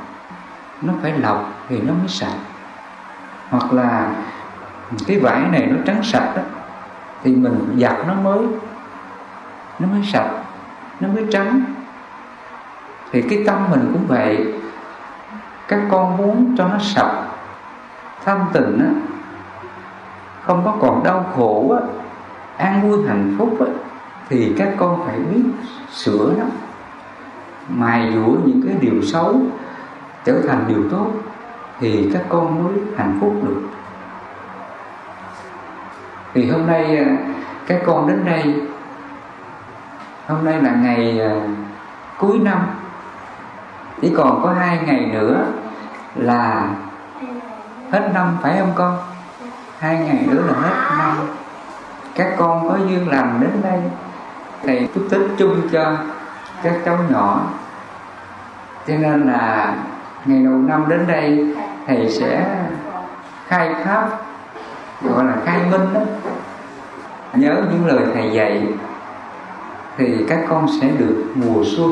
Nó 0.81 0.93
phải 1.01 1.19
lọc 1.19 1.53
thì 1.69 1.81
nó 1.81 1.93
mới 1.93 2.07
sạch. 2.07 2.37
Hoặc 3.49 3.73
là 3.73 4.11
cái 5.07 5.19
vải 5.19 5.41
này 5.51 5.65
nó 5.65 5.77
trắng 5.85 6.03
sạch 6.03 6.33
đó, 6.35 6.41
thì 7.23 7.35
mình 7.35 7.77
giặt 7.81 7.95
nó 8.07 8.13
mới. 8.13 8.39
Nó 9.79 9.87
mới 9.87 10.01
sạch, 10.13 10.29
nó 10.99 11.07
mới 11.07 11.25
trắng. 11.31 11.61
Thì 13.11 13.21
cái 13.21 13.43
tâm 13.47 13.71
mình 13.71 13.89
cũng 13.93 14.07
vậy. 14.07 14.53
Các 15.67 15.79
con 15.91 16.17
muốn 16.17 16.55
cho 16.57 16.67
nó 16.67 16.77
sạch, 16.79 17.23
thanh 18.25 18.45
tịnh 18.53 18.79
á, 18.79 18.91
không 20.41 20.61
có 20.65 20.77
còn 20.81 21.03
đau 21.03 21.25
khổ 21.35 21.77
á, 21.81 21.87
an 22.57 22.81
vui 22.81 23.07
hạnh 23.07 23.35
phúc 23.37 23.57
á, 23.59 23.65
thì 24.29 24.53
các 24.57 24.69
con 24.77 25.03
phải 25.05 25.19
biết 25.19 25.43
sửa 25.91 26.33
nó. 26.37 26.45
Mài 27.69 28.11
dũa 28.13 28.35
những 28.45 28.61
cái 28.67 28.75
điều 28.81 29.01
xấu, 29.01 29.35
trở 30.25 30.41
thành 30.47 30.65
điều 30.67 30.89
tốt, 30.91 31.07
thì 31.79 32.09
các 32.13 32.23
con 32.29 32.63
mới 32.63 32.73
hạnh 32.97 33.17
phúc 33.21 33.35
được 33.47 33.61
thì 36.37 36.49
hôm 36.49 36.67
nay 36.67 36.97
à, 36.97 37.05
các 37.67 37.81
con 37.85 38.07
đến 38.07 38.25
đây, 38.25 38.53
hôm 40.27 40.45
nay 40.45 40.61
là 40.61 40.71
ngày 40.71 41.19
à, 41.19 41.31
cuối 42.17 42.39
năm. 42.39 42.59
Chỉ 44.01 44.13
còn 44.17 44.43
có 44.43 44.53
hai 44.53 44.79
ngày 44.85 45.09
nữa 45.13 45.45
là 46.15 46.67
hết 47.91 48.11
năm, 48.13 48.37
phải 48.41 48.57
không 48.59 48.71
con? 48.75 48.97
Hai 49.79 49.99
ngày 49.99 50.25
nữa 50.27 50.43
là 50.47 50.53
hết 50.53 50.97
năm. 50.97 51.17
Các 52.15 52.33
con 52.37 52.69
có 52.69 52.77
duyên 52.77 53.09
làm 53.09 53.37
đến 53.41 53.51
đây. 53.63 53.79
Thầy 54.63 54.89
chúc 54.95 55.03
tết 55.09 55.21
chung 55.37 55.61
cho 55.71 55.97
các 56.63 56.75
cháu 56.85 56.97
nhỏ. 57.09 57.41
Cho 58.87 58.93
nên 58.97 59.27
là 59.27 59.73
ngày 60.25 60.43
đầu 60.43 60.53
năm 60.53 60.89
đến 60.89 61.07
đây, 61.07 61.55
thầy 61.87 62.09
sẽ 62.09 62.57
khai 63.47 63.75
pháp 63.85 64.09
gọi 65.01 65.25
là 65.25 65.37
khai 65.45 65.59
minh 65.71 65.93
đó. 65.93 66.01
Nhớ 67.33 67.61
những 67.71 67.85
lời 67.85 68.05
thầy 68.13 68.31
dạy 68.31 68.67
thì 69.97 70.25
các 70.29 70.45
con 70.49 70.67
sẽ 70.81 70.87
được 70.97 71.23
mùa 71.35 71.63
xuân 71.65 71.91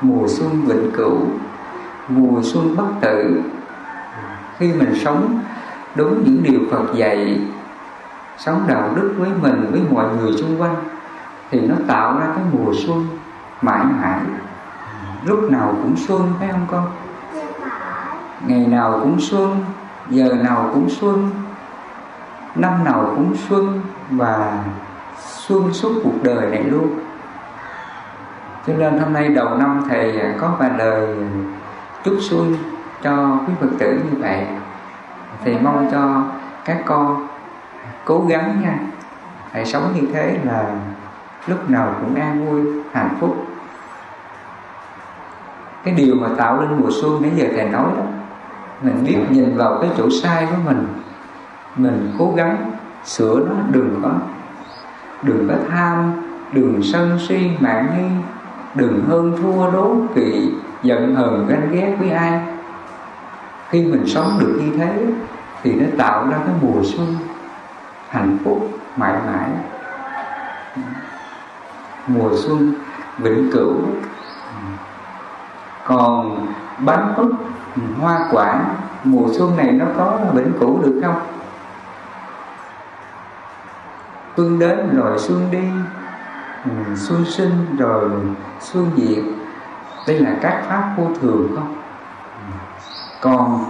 mùa 0.00 0.26
xuân 0.28 0.62
vĩnh 0.66 0.90
cửu 0.96 1.18
mùa 2.08 2.40
xuân 2.42 2.76
bất 2.76 2.86
tử. 3.00 3.42
Khi 4.58 4.72
mình 4.72 4.94
sống 5.04 5.40
đúng 5.94 6.22
những 6.24 6.42
điều 6.42 6.60
Phật 6.70 6.94
dạy 6.94 7.40
sống 8.38 8.64
đạo 8.68 8.90
đức 8.96 9.14
với 9.18 9.30
mình 9.42 9.66
với 9.72 9.80
mọi 9.90 10.04
người 10.16 10.32
xung 10.32 10.60
quanh 10.60 10.76
thì 11.50 11.60
nó 11.60 11.74
tạo 11.86 12.18
ra 12.18 12.26
cái 12.34 12.44
mùa 12.52 12.72
xuân 12.86 13.06
mãi 13.62 13.84
mãi. 13.84 14.20
Lúc 15.24 15.50
nào 15.50 15.74
cũng 15.82 15.94
xuân 15.96 16.32
phải 16.38 16.48
không 16.48 16.66
con? 16.70 16.86
Ngày 18.46 18.66
nào 18.66 19.00
cũng 19.02 19.20
xuân 19.20 19.64
giờ 20.10 20.34
nào 20.42 20.70
cũng 20.74 20.90
xuân 20.90 21.30
năm 22.54 22.84
nào 22.84 23.12
cũng 23.16 23.36
xuân 23.48 23.80
và 24.10 24.64
xuân 25.18 25.72
suốt 25.72 26.00
cuộc 26.04 26.22
đời 26.22 26.50
này 26.50 26.62
luôn. 26.62 26.98
Cho 28.66 28.72
nên 28.78 28.98
hôm 28.98 29.12
nay 29.12 29.28
đầu 29.28 29.58
năm 29.58 29.84
thầy 29.88 30.20
có 30.40 30.52
vài 30.58 30.70
lời 30.78 31.16
chúc 32.04 32.14
xuân 32.20 32.56
cho 33.02 33.38
quý 33.46 33.52
phật 33.60 33.68
tử 33.78 33.92
như 33.92 34.18
vậy. 34.22 34.46
Thì 35.44 35.58
mong 35.58 35.88
cho 35.92 36.22
các 36.64 36.82
con 36.84 37.28
cố 38.04 38.24
gắng 38.28 38.60
nha. 38.62 38.78
Hãy 39.52 39.66
sống 39.66 39.92
như 39.94 40.08
thế 40.12 40.38
là 40.44 40.64
lúc 41.46 41.70
nào 41.70 41.94
cũng 42.00 42.14
an 42.14 42.46
vui, 42.46 42.82
hạnh 42.92 43.16
phúc. 43.20 43.46
Cái 45.84 45.94
điều 45.94 46.14
mà 46.14 46.28
tạo 46.36 46.60
nên 46.60 46.80
mùa 46.80 46.90
xuân 47.02 47.22
nãy 47.22 47.30
giờ 47.34 47.46
thầy 47.56 47.68
nói 47.68 47.86
đó, 47.96 48.02
mình 48.82 49.04
biết 49.04 49.18
nhìn 49.30 49.56
vào 49.56 49.78
cái 49.80 49.90
chỗ 49.96 50.08
sai 50.22 50.46
của 50.50 50.56
mình 50.64 50.86
mình 51.76 52.12
cố 52.18 52.32
gắng 52.36 52.56
sửa 53.04 53.40
nó, 53.48 53.54
đừng 53.70 54.00
có 54.02 54.10
đừng 55.22 55.48
có 55.48 55.54
tham, 55.70 56.12
đừng 56.52 56.82
sân 56.82 57.18
si 57.28 57.50
mạng 57.60 57.86
nghi, 57.96 58.22
đừng 58.74 59.04
hơn 59.08 59.36
thua 59.42 59.70
đố 59.70 59.96
kỵ, 60.14 60.50
giận 60.82 61.14
hờn 61.14 61.46
ganh 61.48 61.68
ghét 61.72 61.96
với 61.98 62.10
ai. 62.10 62.40
Khi 63.68 63.84
mình 63.84 64.06
sống 64.06 64.38
được 64.40 64.60
như 64.60 64.78
thế 64.78 65.06
thì 65.62 65.74
nó 65.74 65.86
tạo 65.98 66.26
ra 66.30 66.36
cái 66.46 66.54
mùa 66.62 66.82
xuân 66.84 67.16
hạnh 68.08 68.38
phúc, 68.44 68.70
mãi 68.96 69.14
mãi. 69.26 69.50
Mùa 72.06 72.30
xuân 72.36 72.74
vĩnh 73.18 73.50
cửu. 73.52 73.74
Còn 75.86 76.46
bánh 76.78 77.14
ức, 77.16 77.32
hoa 78.00 78.28
quả, 78.32 78.60
mùa 79.04 79.28
xuân 79.32 79.56
này 79.56 79.72
nó 79.72 79.84
có 79.96 80.18
vĩnh 80.34 80.52
cửu 80.60 80.82
được 80.82 81.00
không? 81.04 81.20
Xuân 84.36 84.58
đến 84.58 84.96
rồi 84.96 85.18
xuân 85.18 85.48
đi 85.50 85.64
ừ, 86.64 86.94
xuân 86.96 87.24
sinh 87.24 87.76
rồi 87.78 88.10
xuân 88.60 88.90
diệt. 88.96 89.24
Đây 90.06 90.18
là 90.18 90.34
các 90.40 90.62
pháp 90.68 90.94
vô 90.96 91.10
thường 91.20 91.48
không? 91.54 91.76
Còn 93.20 93.64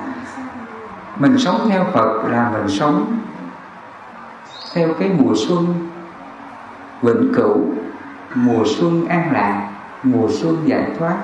mình 1.16 1.38
sống 1.38 1.68
theo 1.70 1.84
Phật 1.84 2.22
là 2.28 2.50
mình 2.50 2.68
sống 2.68 3.18
theo 4.74 4.88
cái 4.98 5.11
mùa 5.18 5.32
xuân 5.36 5.88
vĩnh 7.02 7.32
cửu, 7.34 7.61
mùa 8.34 8.64
xuân 8.66 9.06
an 9.08 9.32
lạc, 9.32 9.70
mùa 10.02 10.28
xuân 10.30 10.56
giải 10.64 10.90
thoát. 10.98 11.16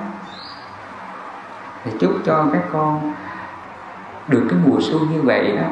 Thì 1.85 1.91
chúc 2.01 2.13
cho 2.25 2.47
các 2.53 2.63
con 2.73 3.13
được 4.29 4.47
cái 4.51 4.59
mùa 4.67 4.79
xuân 4.81 5.03
như 5.13 5.23
vậy 5.23 5.57
đó 5.57 5.69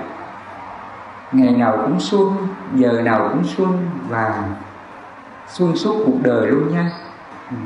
ngày 1.34 1.52
nào 1.52 1.82
cũng 1.86 2.00
xuân, 2.00 2.48
giờ 2.74 3.02
nào 3.02 3.28
cũng 3.32 3.42
xuân 3.56 3.90
và 4.08 4.56
xuân 5.46 5.76
suốt 5.76 6.02
cuộc 6.06 6.22
đời 6.22 6.46
luôn 6.46 6.72
nha. 6.72 6.90
Ừ. 7.50 7.56